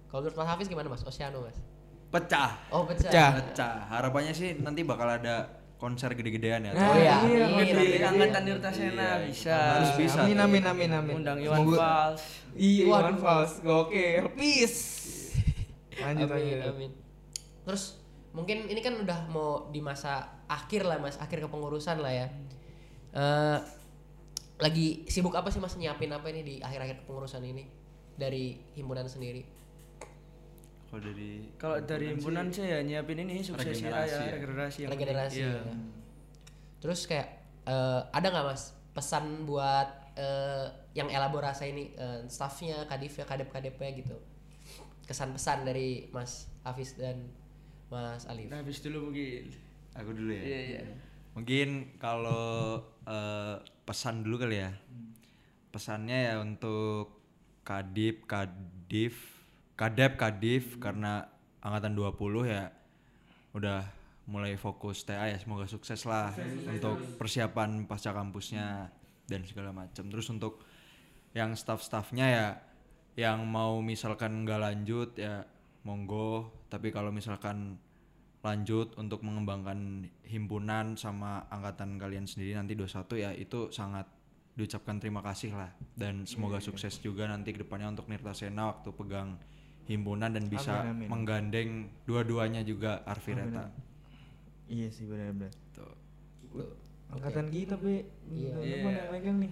Kalau 0.08 0.20
menurut 0.22 0.36
Mas 0.38 0.48
Hafiz 0.48 0.68
gimana 0.68 0.88
Mas? 0.88 1.04
Oceano 1.04 1.38
Mas? 1.42 1.58
Pecah. 2.12 2.50
Oh 2.70 2.84
pecah. 2.84 3.08
Pecah. 3.08 3.30
Pecah. 3.40 3.76
Harapannya 3.88 4.36
sih 4.36 4.60
nanti 4.60 4.84
bakal 4.84 5.08
ada 5.08 5.48
konser 5.80 6.14
gede-gedean 6.14 6.62
ya. 6.62 6.72
Nah, 6.76 6.92
Oh 6.92 6.96
iya. 6.96 7.16
iya, 7.26 7.46
mungkin 7.50 7.66
Iya, 7.74 7.82
di 7.82 7.88
iya, 7.98 8.06
angkatan 8.06 8.42
Tirtasena 8.46 9.02
Iya. 9.02 9.26
bisa 9.26 9.58
Harus 9.58 9.92
bisa. 9.98 10.20
Amin 10.22 10.38
amin 10.38 10.64
amin 10.64 10.92
amin. 10.94 11.14
undang 11.18 11.40
Iwan 11.40 11.66
Fals 11.72 12.22
Iya. 12.54 12.84
Iwan 12.86 13.16
Fals. 13.18 13.52
Gokil. 13.62 14.24
Peace. 14.36 14.82
Lanjut 15.98 16.30
amin, 16.30 16.60
lanjut. 16.60 16.74
amin. 16.76 16.92
Terus 17.66 17.84
mungkin 18.32 18.68
ini 18.68 18.80
kan 18.80 18.94
udah 18.96 19.26
mau 19.28 19.68
di 19.68 19.80
masa 19.80 20.44
akhir 20.46 20.84
lah 20.84 21.00
Mas, 21.00 21.18
akhir 21.18 21.42
kepengurusan 21.42 21.98
lah 21.98 22.12
ya. 22.12 22.28
Eh 23.12 23.60
lagi 24.60 25.08
sibuk 25.08 25.34
apa 25.34 25.50
sih 25.50 25.58
Mas 25.58 25.74
nyiapin 25.74 26.12
apa 26.12 26.30
ini 26.30 26.42
di 26.44 26.56
akhir-akhir 26.60 27.02
kepengurusan 27.02 27.42
ini 27.42 27.66
dari 28.14 28.54
himpunan 28.76 29.10
sendiri? 29.10 29.42
Kalau 30.92 31.00
dari 31.08 31.32
Kalau 31.56 31.78
dari 31.80 32.06
himpunan 32.12 32.52
saya 32.52 32.68
ya 32.68 32.80
nyiapin 32.84 33.24
ini 33.24 33.40
suksesi 33.40 33.88
Regenerasi 33.88 34.12
raya, 34.12 34.28
ya? 34.28 34.32
regenerasi 34.36 34.78
yang 34.84 34.92
regenerasi 34.92 35.38
penting. 35.40 35.48
ya. 35.48 35.56
Iya. 35.56 35.76
Terus 36.84 37.00
kayak 37.08 37.28
eh, 37.64 38.02
ada 38.12 38.28
nggak 38.28 38.46
mas 38.52 38.64
pesan 38.92 39.48
buat 39.48 39.88
eh, 40.20 40.68
yang 40.92 41.08
elaborasi 41.08 41.72
ini 41.72 41.96
eh, 41.96 42.28
staffnya, 42.28 42.84
kadifnya, 42.92 43.24
kadep-kadepnya 43.24 43.90
gitu. 43.96 44.20
Kesan 45.08 45.32
pesan 45.32 45.64
dari 45.64 46.12
Mas 46.12 46.52
Hafiz 46.64 47.00
dan 47.00 47.32
Mas 47.88 48.28
Alif. 48.28 48.52
Nah, 48.52 48.60
habis 48.60 48.80
dulu 48.84 49.12
mungkin. 49.12 49.48
aku 49.92 50.12
dulu 50.16 50.32
ya. 50.32 50.44
Iya, 50.44 50.60
iya. 50.76 50.82
Mungkin 51.36 51.96
kalau 52.00 52.80
eh, 53.08 53.56
pesan 53.88 54.28
dulu 54.28 54.44
kali 54.44 54.60
ya. 54.60 54.72
Pesannya 55.72 56.32
ya 56.32 56.36
untuk 56.44 57.24
Kadip, 57.64 58.28
Kadif, 58.28 59.41
Kadep, 59.82 60.14
Kadif 60.14 60.78
karena 60.78 61.26
angkatan 61.58 61.98
20 61.98 62.46
ya 62.46 62.70
udah 63.58 63.82
mulai 64.30 64.54
fokus 64.54 65.02
TA 65.02 65.26
ya 65.26 65.42
semoga 65.42 65.66
sukses 65.66 66.06
lah 66.06 66.30
untuk 66.70 67.18
persiapan 67.18 67.90
pasca 67.90 68.14
kampusnya 68.14 68.94
dan 69.26 69.42
segala 69.42 69.74
macam. 69.74 70.06
Terus 70.06 70.30
untuk 70.30 70.62
yang 71.34 71.58
staff-staffnya 71.58 72.26
ya 72.30 72.48
yang 73.18 73.42
mau 73.50 73.82
misalkan 73.82 74.46
nggak 74.46 74.62
lanjut 74.62 75.18
ya 75.18 75.50
monggo. 75.82 76.54
Tapi 76.70 76.94
kalau 76.94 77.10
misalkan 77.10 77.82
lanjut 78.46 78.94
untuk 79.02 79.26
mengembangkan 79.26 80.06
himpunan 80.30 80.94
sama 80.94 81.50
angkatan 81.50 81.98
kalian 81.98 82.30
sendiri 82.30 82.54
nanti 82.54 82.78
21 82.78 83.18
ya 83.18 83.34
itu 83.34 83.74
sangat 83.74 84.06
diucapkan 84.54 85.02
terima 85.02 85.26
kasih 85.26 85.58
lah. 85.58 85.74
Dan 85.98 86.30
semoga 86.30 86.62
sukses 86.62 87.02
juga 87.02 87.26
nanti 87.26 87.50
ke 87.50 87.66
depannya 87.66 87.98
untuk 87.98 88.06
Nirtasena 88.06 88.78
waktu 88.78 88.94
pegang 88.94 89.42
himpunan 89.92 90.32
dan 90.32 90.48
bisa 90.48 90.88
Amin, 90.88 91.06
amin. 91.06 91.08
menggandeng 91.12 91.70
dua-duanya 92.08 92.64
juga 92.64 93.04
Arvireta. 93.04 93.68
Iya 94.72 94.88
sih 94.88 95.04
benar-benar. 95.04 95.52
Tuh. 95.76 95.92
Angkatan 97.12 97.52
kita 97.52 97.76
be. 97.76 98.08
Iya. 98.32 98.56
Iya. 98.64 98.78
yang 98.88 99.12
megang 99.12 99.38
nih? 99.44 99.52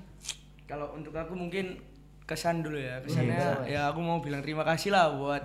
Kalau 0.64 0.96
untuk 0.96 1.12
aku 1.12 1.36
mungkin 1.36 1.76
kesan 2.24 2.64
dulu 2.64 2.78
ya. 2.80 3.02
Iya, 3.02 3.06
Kesannya 3.06 3.36
betul, 3.36 3.54
Mas. 3.60 3.68
ya 3.68 3.82
aku 3.90 4.00
mau 4.00 4.18
bilang 4.22 4.42
terima 4.46 4.64
kasih 4.64 4.94
lah 4.96 5.12
buat 5.12 5.44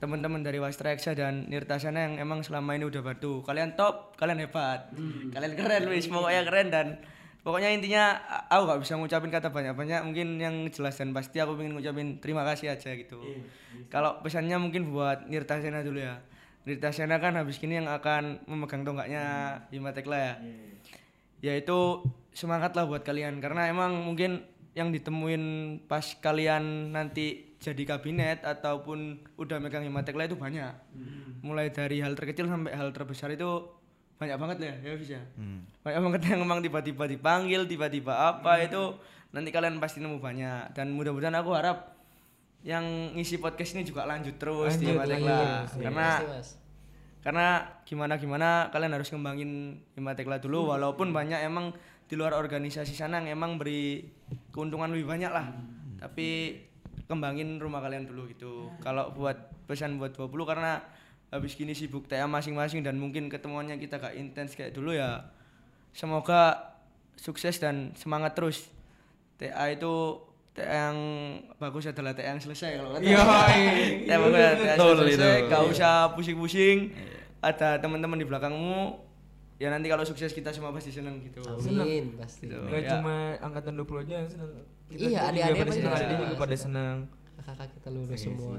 teman-teman 0.00 0.40
dari 0.40 0.56
Wastra 0.56 0.96
Eksa 0.96 1.12
dan 1.12 1.44
Nirtasana 1.48 2.08
yang 2.08 2.14
emang 2.20 2.40
selama 2.40 2.72
ini 2.76 2.88
udah 2.88 3.02
bantu. 3.04 3.44
Kalian 3.44 3.76
top, 3.76 4.16
kalian 4.16 4.40
hebat. 4.40 4.88
Hmm. 4.96 5.28
Kalian 5.28 5.52
keren 5.56 5.84
wis, 5.92 6.08
pokoknya 6.08 6.42
keren 6.48 6.68
dan 6.72 6.86
pokoknya 7.40 7.72
intinya 7.72 8.20
aku 8.48 8.62
gak 8.68 8.80
bisa 8.84 8.92
ngucapin 9.00 9.32
kata 9.32 9.48
banyak-banyak, 9.48 10.00
mungkin 10.04 10.36
yang 10.36 10.54
jelas 10.68 10.96
dan 11.00 11.12
pasti 11.16 11.40
aku 11.40 11.56
pengen 11.56 11.76
ngucapin 11.76 12.20
terima 12.20 12.44
kasih 12.44 12.72
aja 12.72 12.92
gitu. 12.92 13.20
Iya, 13.20 13.88
Kalau 13.88 14.20
pesannya 14.20 14.56
mungkin 14.60 14.92
buat 14.92 15.26
Nirtasena 15.26 15.80
dulu 15.80 16.00
ya. 16.04 16.20
Nirtasena 16.68 17.16
kan 17.16 17.40
habis 17.40 17.56
ini 17.64 17.80
yang 17.80 17.88
akan 17.88 18.44
memegang 18.44 18.84
tonggaknya 18.84 19.24
Himatekla 19.72 20.18
ya. 20.18 20.34
Yaitu 21.40 22.04
semangat 22.36 22.76
lah 22.76 22.84
buat 22.84 23.00
kalian. 23.00 23.40
Karena 23.40 23.66
emang 23.72 23.96
mungkin 24.04 24.44
yang 24.76 24.92
ditemuin 24.94 25.42
pas 25.90 26.04
kalian 26.22 26.94
nanti 26.94 27.56
jadi 27.60 27.96
kabinet 27.96 28.44
ataupun 28.44 29.24
udah 29.40 29.58
megang 29.58 29.84
Himatekla 29.88 30.28
itu 30.28 30.36
banyak. 30.36 30.72
Mulai 31.40 31.72
dari 31.72 32.04
hal 32.04 32.12
terkecil 32.12 32.46
sampai 32.48 32.76
hal 32.76 32.92
terbesar 32.92 33.32
itu 33.32 33.79
banyak 34.20 34.36
banget 34.36 34.58
ya 34.60 34.72
ya. 34.82 34.92
Bisa 34.94 35.16
Hmm. 35.34 35.64
banyak 35.80 36.00
banget 36.02 36.20
yang 36.28 36.40
emang 36.42 36.60
tiba-tiba 36.60 37.08
dipanggil 37.08 37.64
tiba-tiba 37.64 38.12
apa 38.30 38.60
itu 38.60 39.00
nanti 39.30 39.48
kalian 39.48 39.78
pasti 39.78 39.98
nemu 39.98 40.20
banyak. 40.20 40.70
Dan 40.70 40.92
mudah-mudahan 40.92 41.32
aku 41.34 41.50
harap 41.50 41.96
yang 42.60 42.84
ngisi 43.10 43.40
podcast 43.40 43.72
ini 43.72 43.82
juga 43.82 44.04
lanjut 44.04 44.36
terus 44.36 44.76
di 44.76 44.84
Lanjut, 44.86 45.00
Himatekla 45.00 45.32
lanjut. 45.32 45.80
karena 45.80 46.08
Mas. 46.20 46.48
karena 47.20 47.46
gimana 47.82 48.14
gimana 48.16 48.48
kalian 48.68 48.92
harus 48.92 49.08
ngembangin 49.08 49.50
Himatekla 49.94 50.36
dulu 50.38 50.68
walaupun 50.68 51.08
banyak 51.10 51.40
emang 51.40 51.72
di 52.04 52.14
luar 52.14 52.32
organisasi 52.34 52.92
sana 52.92 53.16
yang 53.18 53.32
emang 53.34 53.56
beri 53.56 54.04
keuntungan 54.50 54.92
lebih 54.92 55.08
banyak 55.08 55.30
lah. 55.30 55.48
Tapi 55.96 56.60
kembangin 57.06 57.56
rumah 57.56 57.80
kalian 57.80 58.04
dulu 58.04 58.28
gitu. 58.28 58.68
Kalau 58.78 59.08
buat 59.10 59.36
pesan 59.64 59.96
buat 59.96 60.12
20 60.12 60.28
karena 60.44 60.84
habis 61.30 61.54
gini 61.54 61.72
sibuk 61.72 62.04
TA 62.04 62.26
masing-masing 62.26 62.80
dan 62.80 62.94
mungkin 62.94 63.26
ketemuannya 63.26 63.74
kita 63.76 63.96
gak 63.96 64.14
intens 64.14 64.52
kayak 64.52 64.70
dulu 64.70 64.90
ya 64.90 65.30
semoga 65.90 66.74
sukses 67.14 67.56
dan 67.56 67.94
semangat 67.94 68.34
terus 68.34 68.66
TA 69.36 69.66
itu 69.68 70.18
TA 70.50 70.66
yang 70.88 70.98
bagus 71.56 71.86
adalah 71.86 72.10
TA 72.10 72.30
yang 72.30 72.40
selesai 72.40 72.76
kalau 72.76 72.90
kata 72.92 73.02
Iya, 73.02 73.22
TA 74.06 74.16
bagus 74.18 74.36
adalah 74.36 74.50
TA 74.52 74.66
yang 74.66 74.76
Betul 74.76 74.94
selesai 75.00 75.34
itu. 75.36 75.48
gak 75.48 75.62
usah 75.64 75.92
pusing-pusing 76.12 76.78
ada 77.40 77.68
teman-teman 77.78 78.16
di 78.16 78.26
belakangmu 78.26 78.82
ya 79.56 79.68
nanti 79.68 79.86
kalau 79.86 80.02
sukses 80.02 80.30
kita 80.30 80.50
semua 80.50 80.72
pasti 80.72 80.90
seneng 80.90 81.22
gitu 81.22 81.40
Amin 81.46 82.16
pasti. 82.16 82.48
Gitu. 82.48 82.58
Gak 82.64 82.80
Ya. 82.80 82.90
cuma 82.96 83.16
angkatan 83.38 83.76
20 83.76 84.02
aja 84.02 84.14
yang 84.18 84.28
seneng. 84.28 84.50
Iya, 84.90 84.98
juga 84.98 85.20
adik-adik 85.22 85.54
pada 85.54 85.62
pasti 85.62 85.78
seneng, 85.78 85.92
seneng. 85.92 86.08
adik 86.10 86.16
juga 86.18 86.34
pada 86.36 86.56
seneng. 86.56 86.96
Kakak 87.40 87.68
kita 87.72 87.88
lulus 87.88 88.10
Iya 88.10 88.18
semua. 88.20 88.58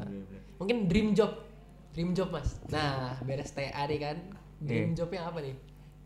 Mungkin 0.58 0.78
dream 0.86 1.08
job. 1.12 1.32
Dream 1.92 2.12
job, 2.12 2.30
Mas. 2.30 2.56
Nah, 2.68 3.20
beres 3.22 3.52
TA 3.52 3.84
nih 3.84 4.00
kan. 4.00 4.18
Dream 4.58 4.92
Iya. 4.92 4.98
jobnya 4.98 5.22
apa 5.24 5.40
nih? 5.40 5.56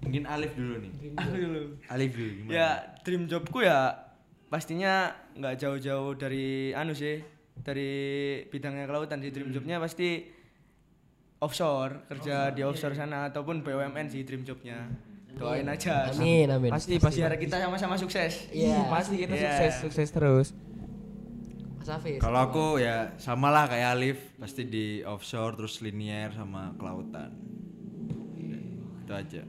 Mungkin 0.01 0.23
Alif 0.25 0.51
dulu 0.53 0.73
nih. 0.79 0.91
Dream 0.93 1.13
job. 1.15 1.33
dulu 1.35 1.61
Alif 1.87 2.11
dulu 2.11 2.29
gimana? 2.31 2.51
ya 2.51 2.67
dream 3.01 3.23
jobku 3.25 3.59
ya 3.59 3.79
pastinya 4.47 4.93
nggak 5.33 5.55
jauh-jauh 5.57 6.13
dari 6.13 6.45
anu 6.71 6.93
sih 6.93 7.19
dari 7.57 7.91
bidangnya 8.45 8.85
kelautan 8.85 9.19
sih 9.19 9.27
Hmm. 9.27 9.35
dream 9.35 9.49
jobnya 9.51 9.77
pasti 9.77 10.29
offshore 11.37 12.05
kerja 12.07 12.49
di 12.49 12.61
offshore 12.61 12.93
sana 12.93 13.27
ataupun 13.27 13.61
BUMN 13.61 14.07
sih 14.07 14.21
dream 14.21 14.41
jobnya 14.41 14.87
doain 15.33 15.65
aja 15.65 16.07
Amin, 16.09 16.47
amin. 16.47 16.71
Pasti 16.71 16.95
pasti. 16.97 17.19
biar 17.19 17.35
kita 17.35 17.59
sama-sama 17.59 17.95
sukses 17.95 18.47
Iya. 18.49 18.87
Pasti 18.87 19.15
kita 19.17 19.33
Iya. 19.33 19.51
sukses 19.51 19.73
sukses 19.81 20.09
terus. 20.09 20.47
Mas 21.85 22.01
Hafiz. 22.01 22.17
Kalau 22.17 22.39
aku 22.49 22.81
ya 22.81 23.13
sama 23.21 23.53
lah 23.53 23.69
kayak 23.69 23.93
Alif, 23.93 24.17
pasti 24.41 24.65
di 24.65 25.05
offshore 25.05 25.53
terus 25.53 25.85
linier 25.85 26.33
sama 26.33 26.73
kelautan. 26.81 27.29
Itu 29.05 29.13
aja. 29.13 29.45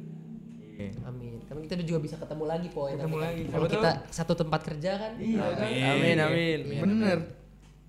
Iya. 0.77 0.92
Amin. 1.09 1.40
Kan 1.49 1.64
kita 1.64 1.81
juga 1.81 2.05
bisa 2.05 2.20
ketemu 2.20 2.44
lagi, 2.44 2.68
Poy. 2.68 2.92
Ketemu 2.92 3.16
nanti 3.16 3.16
kan. 3.16 3.25
lagi. 3.25 3.42
Kalau 3.49 3.68
kita 3.72 3.90
satu 4.12 4.37
tempat 4.37 4.61
kerja 4.68 4.92
kan. 5.01 5.12
Iya 5.16 5.44
kan? 5.57 5.68
amin 5.96 6.18
amin 6.20 6.59
Iya, 6.68 6.81
Bener. 6.85 7.18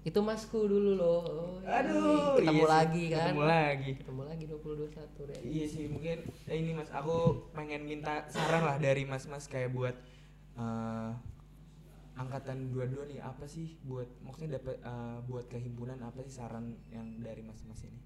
Itu 0.07 0.23
masku 0.23 0.63
dulu 0.63 0.95
loh. 0.95 1.19
Oh, 1.27 1.55
iya. 1.67 1.83
Aduh, 1.83 2.39
ketemu 2.39 2.55
iya 2.55 2.63
sih. 2.63 2.71
lagi 2.71 3.03
kan. 3.11 3.19
Ketemu 3.27 3.43
lagi. 3.43 3.91
Ketemu 3.99 4.21
lagi 4.31 4.43
2021 4.47 5.27
deh. 5.27 5.39
Iya 5.43 5.65
sih 5.67 5.85
mungkin 5.91 6.17
eh, 6.47 6.55
ini 6.55 6.71
mas 6.71 6.87
aku 6.95 7.51
pengen 7.51 7.83
minta 7.83 8.23
saran 8.31 8.63
lah 8.63 8.79
dari 8.79 9.03
mas-mas 9.03 9.51
kayak 9.51 9.75
buat 9.75 9.95
eh, 10.55 11.11
angkatan 12.17 12.73
dua-dua 12.73 13.05
nih 13.05 13.21
apa 13.21 13.45
sih 13.45 13.77
buat 13.85 14.09
maksudnya 14.25 14.57
dapat 14.57 14.81
eh, 14.81 15.17
buat 15.29 15.45
kehimpunan 15.47 16.01
apa 16.01 16.19
sih 16.25 16.33
saran 16.33 16.73
yang 16.89 17.21
dari 17.21 17.45
mas-mas 17.45 17.85
ini? 17.85 18.01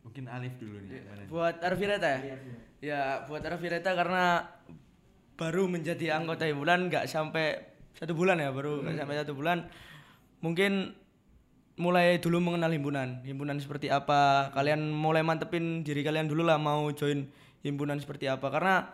Mungkin 0.00 0.26
Alif 0.28 0.56
dulu 0.58 0.76
nih. 0.84 1.00
nih? 1.00 1.26
buat 1.30 1.56
Arvireta 1.62 2.08
ya 2.18 2.36
ya 2.80 3.02
buat 3.28 3.44
Arvireta 3.44 3.92
karena 3.92 4.48
baru 5.36 5.68
menjadi 5.68 6.16
anggota 6.16 6.44
himpunan 6.44 6.88
nggak 6.92 7.08
sampai 7.08 7.56
satu 7.96 8.12
bulan 8.12 8.40
ya 8.40 8.52
baru 8.52 8.84
nggak 8.84 8.96
sampai 8.96 9.16
satu 9.24 9.32
bulan 9.32 9.68
mungkin 10.40 10.96
mulai 11.80 12.20
dulu 12.20 12.44
mengenal 12.44 12.72
himpunan 12.72 13.24
himpunan 13.24 13.56
seperti 13.56 13.88
apa 13.88 14.52
kalian 14.52 14.92
mulai 14.92 15.24
mantepin 15.24 15.80
diri 15.80 16.04
kalian 16.04 16.28
dulu 16.28 16.44
lah 16.44 16.60
mau 16.60 16.92
join 16.92 17.28
himpunan 17.64 17.96
seperti 18.00 18.28
apa 18.28 18.52
karena 18.52 18.88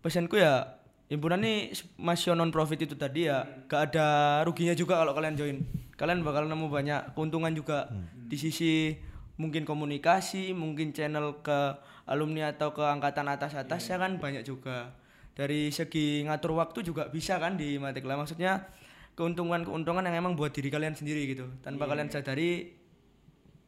pesanku 0.00 0.40
ya 0.40 0.80
himpunan 1.12 1.44
ini 1.44 1.76
masih 2.00 2.32
non 2.32 2.48
profit 2.48 2.88
itu 2.88 2.96
tadi 2.96 3.28
ya. 3.28 3.44
Gak 3.68 3.92
ada 3.92 4.40
ruginya 4.48 4.72
juga 4.72 4.96
kalau 4.96 5.12
kalian 5.12 5.36
join. 5.36 5.56
Kalian 6.00 6.24
bakal 6.24 6.48
nemu 6.48 6.72
banyak 6.72 7.12
keuntungan 7.12 7.52
juga. 7.52 7.92
Di 8.16 8.40
sisi 8.40 8.96
mungkin 9.36 9.68
komunikasi 9.68 10.56
mungkin 10.56 10.96
channel 10.96 11.44
ke 11.44 11.76
alumni 12.08 12.56
atau 12.56 12.72
ke 12.72 12.80
angkatan 12.80 13.28
atas 13.28 13.52
atasnya 13.52 14.00
kan? 14.00 14.16
Banyak 14.16 14.40
juga. 14.48 14.96
Dari 15.36 15.68
segi 15.68 16.24
ngatur 16.24 16.56
waktu 16.56 16.80
juga 16.80 17.12
bisa 17.12 17.36
kan 17.36 17.60
di 17.60 17.76
Matekla 17.76 18.16
maksudnya 18.16 18.68
keuntungan-keuntungan 19.12 20.04
yang 20.08 20.16
emang 20.24 20.32
buat 20.32 20.52
diri 20.52 20.72
kalian 20.72 20.96
sendiri 20.96 21.28
gitu. 21.28 21.44
Tanpa 21.60 21.84
kalian 21.84 22.08
sadari 22.08 22.72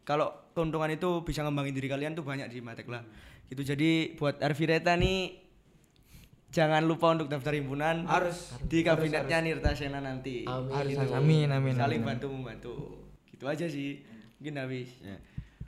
kalau 0.05 0.33
keuntungan 0.57 0.89
itu 0.93 1.25
bisa 1.25 1.45
ngembangin 1.45 1.77
diri 1.77 1.89
kalian 1.93 2.17
tuh 2.17 2.25
banyak 2.25 2.49
di 2.49 2.65
Matekla 2.65 3.05
gitu. 3.53 3.61
Jadi 3.61 4.17
buat 4.17 4.41
Arvireta 4.41 4.97
nih 4.97 5.44
jangan 6.55 6.87
lupa 6.87 7.11
untuk 7.11 7.27
daftar 7.27 7.59
himpunan 7.59 8.07
Harus. 8.07 8.55
di 8.63 8.87
kabinetnya 8.87 9.43
Nirta 9.43 9.75
Sena 9.75 9.99
nanti 9.99 10.47
Amin. 10.47 10.71
Harus, 10.71 10.95
harus. 11.03 11.13
amin 11.19 11.51
amin. 11.51 11.75
saling 11.75 12.01
amin. 12.01 12.09
bantu 12.15 12.27
membantu 12.31 12.75
gitu 13.35 13.51
aja 13.51 13.67
sih 13.67 14.07
mungkin 14.39 14.63
habis 14.63 14.91
Ya. 15.03 15.19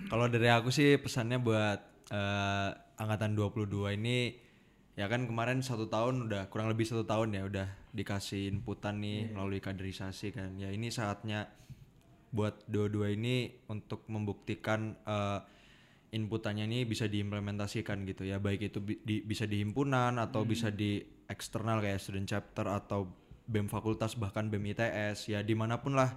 Kalau 0.07 0.29
dari 0.29 0.47
aku 0.53 0.69
sih 0.71 1.01
pesannya 1.01 1.41
buat 1.41 1.81
eh, 2.13 2.69
angkatan 3.01 3.33
22 3.35 3.97
ini 3.97 4.37
ya 4.95 5.09
kan 5.09 5.25
kemarin 5.25 5.65
satu 5.65 5.89
tahun 5.91 6.29
udah 6.31 6.47
kurang 6.53 6.69
lebih 6.71 6.85
satu 6.87 7.03
tahun 7.03 7.33
ya 7.35 7.43
udah 7.49 7.67
dikasih 7.97 8.49
inputan 8.53 9.01
nih 9.01 9.33
melalui 9.33 9.59
kaderisasi 9.59 10.37
kan 10.37 10.53
ya 10.61 10.69
ini 10.69 10.93
saatnya 10.93 11.49
buat 12.29 12.61
dua-dua 12.69 13.13
ini 13.13 13.49
untuk 13.73 14.05
membuktikan 14.07 14.95
eh, 15.03 15.41
inputannya 16.09 16.65
ini 16.65 16.83
bisa 16.83 17.05
diimplementasikan 17.05 18.05
gitu 18.05 18.23
ya 18.23 18.39
baik 18.39 18.61
itu 18.65 18.79
bi- 18.79 19.01
di- 19.01 19.21
bisa 19.21 19.45
di 19.45 19.59
himpunan 19.59 20.17
atau 20.17 20.43
bisa 20.43 20.69
di 20.69 20.99
eksternal 21.27 21.79
kayak 21.79 21.99
student 21.99 22.27
chapter 22.27 22.65
atau 22.65 23.11
bem 23.43 23.67
fakultas 23.67 24.15
bahkan 24.15 24.47
bem 24.47 24.63
ITS 24.65 25.29
ya 25.29 25.41
di 25.41 25.53
mana 25.53 25.77
pun 25.77 25.93
lah 25.93 26.15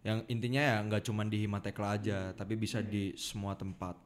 yang 0.00 0.24
intinya 0.26 0.58
ya 0.58 0.76
nggak 0.80 1.02
cuma 1.02 1.22
di 1.22 1.44
Himatekla 1.44 1.88
aja 1.92 2.18
tapi 2.32 2.54
bisa 2.54 2.80
di 2.80 3.12
semua 3.14 3.52
tempat 3.52 3.98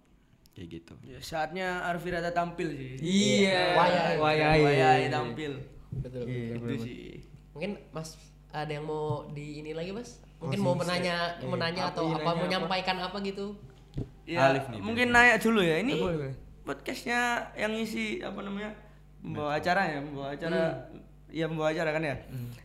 kayak 0.51 0.69
gitu 0.73 0.95
Ya, 1.03 1.19
saatnya 1.19 1.83
Arvirata 1.85 2.31
tampil 2.31 2.71
sih. 2.71 2.91
Iya. 2.99 3.75
Wayai. 3.75 4.15
Wayai. 4.17 4.59
Wayai 4.61 5.03
tampil. 5.09 5.53
betul, 5.93 6.23
Iya, 6.25 6.55
betul. 6.55 6.69
Itu 6.71 6.75
sih. 6.81 7.03
mungkin 7.51 7.71
mas 7.91 8.19
ada 8.51 8.71
yang 8.71 8.83
mau 8.83 9.27
di 9.29 9.59
ini 9.59 9.71
lagi 9.71 9.91
mas 9.91 10.19
mungkin 10.37 10.59
Masih 10.59 10.67
mau 10.67 10.75
menanya 10.77 11.17
Iya. 11.37 11.47
menanya 11.47 11.83
atau 11.91 12.05
iya, 12.05 12.15
apa 12.17 12.23
mau 12.25 12.33
apa? 12.33 12.43
menyampaikan 12.43 12.97
apa 13.01 13.17
gitu 13.21 13.47
Ya, 14.25 14.49
Alif 14.49 14.65
nih, 14.69 14.81
mungkin 14.81 15.13
nanya 15.13 15.37
dulu 15.37 15.61
ya. 15.61 15.77
Ini 15.79 15.93
Eh, 15.93 16.01
boleh, 16.01 16.17
boleh. 16.17 16.35
podcastnya 16.65 17.21
yang 17.55 17.73
isi 17.77 18.19
apa 18.19 18.41
namanya? 18.41 18.73
Membawa 19.21 19.57
acara 19.57 19.83
ya, 19.85 19.99
membawa 20.01 20.29
acara. 20.33 20.61
Iya, 21.29 21.45
membawa 21.51 21.69
acara 21.71 21.91
kan 21.93 22.03
ya. 22.03 22.17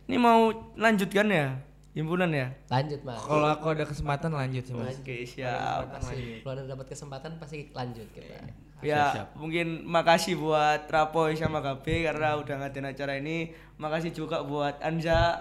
Ini 0.06 0.16
mau 0.16 0.48
lanjutkan 0.74 1.26
ya? 1.28 1.46
Himpunan 1.90 2.30
ya? 2.30 2.54
lanjut 2.70 3.02
mas 3.02 3.18
Kalau 3.18 3.50
aku 3.50 3.66
ada 3.74 3.82
kesempatan 3.82 4.30
lanjut 4.30 4.62
sih 4.62 4.70
mas. 4.72 4.94
Oke, 4.94 5.26
siap. 5.26 5.90
kalau 5.90 6.54
ada 6.54 6.62
dapat 6.64 6.86
kesempatan 6.86 7.34
pasti 7.36 7.66
lanjut 7.74 8.06
kita 8.14 8.46
Ya, 8.80 9.28
mungkin 9.36 9.84
makasih 9.84 10.40
buat 10.40 10.88
Rapoy 10.88 11.36
sama 11.36 11.60
KB 11.60 11.84
karena 12.08 12.40
udah 12.40 12.54
ngadain 12.64 12.88
acara 12.88 13.20
ini. 13.20 13.52
Makasih 13.76 14.14
juga 14.14 14.40
buat 14.40 14.80
Anja 14.80 15.36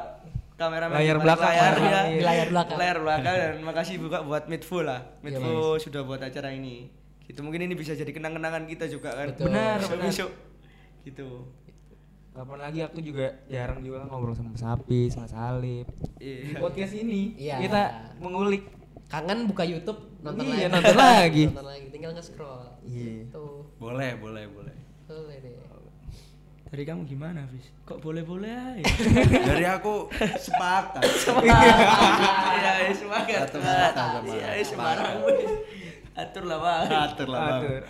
kameramen 0.60 0.94
Layar 0.94 1.16
di 1.16 1.24
belakang. 1.24 1.48
layar, 1.48 1.74
ya. 1.74 2.02
Di 2.12 2.22
layar 2.22 2.48
belakang. 2.50 2.78
Layar 2.78 2.98
belakang 3.00 3.36
dan 3.36 3.54
makasih 3.64 3.96
juga 3.98 4.20
buat 4.22 4.44
Midful 4.46 4.84
lah. 4.84 5.02
Midful 5.22 5.80
sudah 5.80 6.04
buat 6.04 6.20
acara 6.20 6.52
ini. 6.52 6.92
Gitu 7.24 7.40
mungkin 7.40 7.62
ini 7.62 7.74
bisa 7.74 7.94
jadi 7.94 8.10
kenang-kenangan 8.10 8.66
kita 8.66 8.86
juga 8.86 9.16
kan. 9.16 9.32
Betul. 9.32 9.48
Benar, 9.48 9.80
Besok-besok. 9.80 10.32
Gitu. 11.02 11.30
Kapan 12.30 12.60
lagi 12.62 12.80
aku 12.82 13.00
juga 13.00 13.26
jarang 13.46 13.80
juga 13.80 14.04
ngobrol 14.06 14.32
sama 14.32 14.54
Sapi, 14.54 15.08
sama 15.08 15.26
Salib. 15.26 15.88
Di 16.16 16.52
Iya. 16.52 16.58
podcast 16.58 16.94
ini 16.94 17.34
Iya. 17.36 17.56
kita 17.60 17.82
mengulik. 18.20 18.64
kangen 19.08 19.50
buka 19.50 19.66
YouTube 19.66 19.98
nonton 20.22 20.46
Iya, 20.46 20.70
lagi 20.70 20.74
nonton 20.78 20.98
lagi. 21.02 21.44
nonton 21.50 21.66
lagi 21.66 21.88
tinggal 21.90 22.14
nge-scroll 22.14 22.62
Iya. 22.84 23.26
tuh 23.28 23.66
boleh 23.76 24.14
boleh 24.16 24.46
boleh 24.46 24.76
boleh 25.04 25.36
deh 25.36 25.54
Dari 26.70 26.86
kamu 26.86 27.02
gimana, 27.04 27.50
Fis? 27.50 27.66
Kok 27.82 27.98
boleh-boleh 27.98 28.54
aja? 28.54 28.86
dari 29.50 29.66
aku 29.66 30.06
sepakat 30.38 31.02
Iya, 31.42 31.66
iya. 32.86 32.92
Atur 33.42 33.58
semangat 33.58 33.94
sama 33.98 34.18
Iya, 34.24 34.50
iya, 34.54 34.64
semangat. 34.64 35.14
Atur 36.14 36.44
lah, 36.46 36.60
Bang. 36.60 36.86
atur 36.92 37.28
lah 37.28 37.40
bang 37.40 37.62
Atur. 37.64 37.82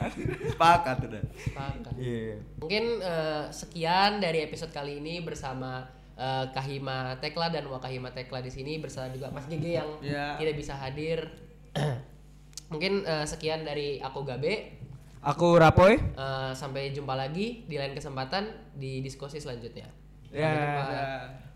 sepakat 0.47 0.97
udah 1.03 1.23
sepakat 1.35 1.93
Iya. 1.97 2.35
Mungkin 2.55 2.83
eh, 3.01 3.43
sekian 3.51 4.11
dari 4.17 4.39
episode 4.41 4.69
kali 4.69 5.03
ini 5.03 5.19
bersama 5.19 5.83
eh, 6.13 6.45
Kahima 6.49 7.19
Tekla 7.19 7.49
dan 7.49 7.67
Wakahima 7.67 8.13
Tekla 8.13 8.39
di 8.39 8.47
sini 8.47 8.77
bersama 8.77 9.09
juga 9.09 9.27
Mas 9.27 9.43
Gege 9.43 9.75
yang 9.75 9.89
Ya. 9.99 10.39
tidak 10.39 10.55
bisa 10.55 10.71
hadir. 10.73 11.27
Mungkin 12.71 13.03
eh, 13.03 13.25
sekian 13.25 13.65
dari 13.65 13.99
aku 13.99 14.23
Gabe. 14.23 14.78
Aku 15.19 15.59
Rapoy. 15.59 15.99
Eh, 15.99 16.51
sampai 16.55 16.95
jumpa 16.95 17.11
lagi 17.15 17.67
di 17.67 17.75
lain 17.75 17.91
kesempatan 17.91 18.75
di 18.79 19.03
diskusi 19.03 19.43
selanjutnya. 19.43 19.91
Ya. 20.31 20.47
Ya. 20.47 21.48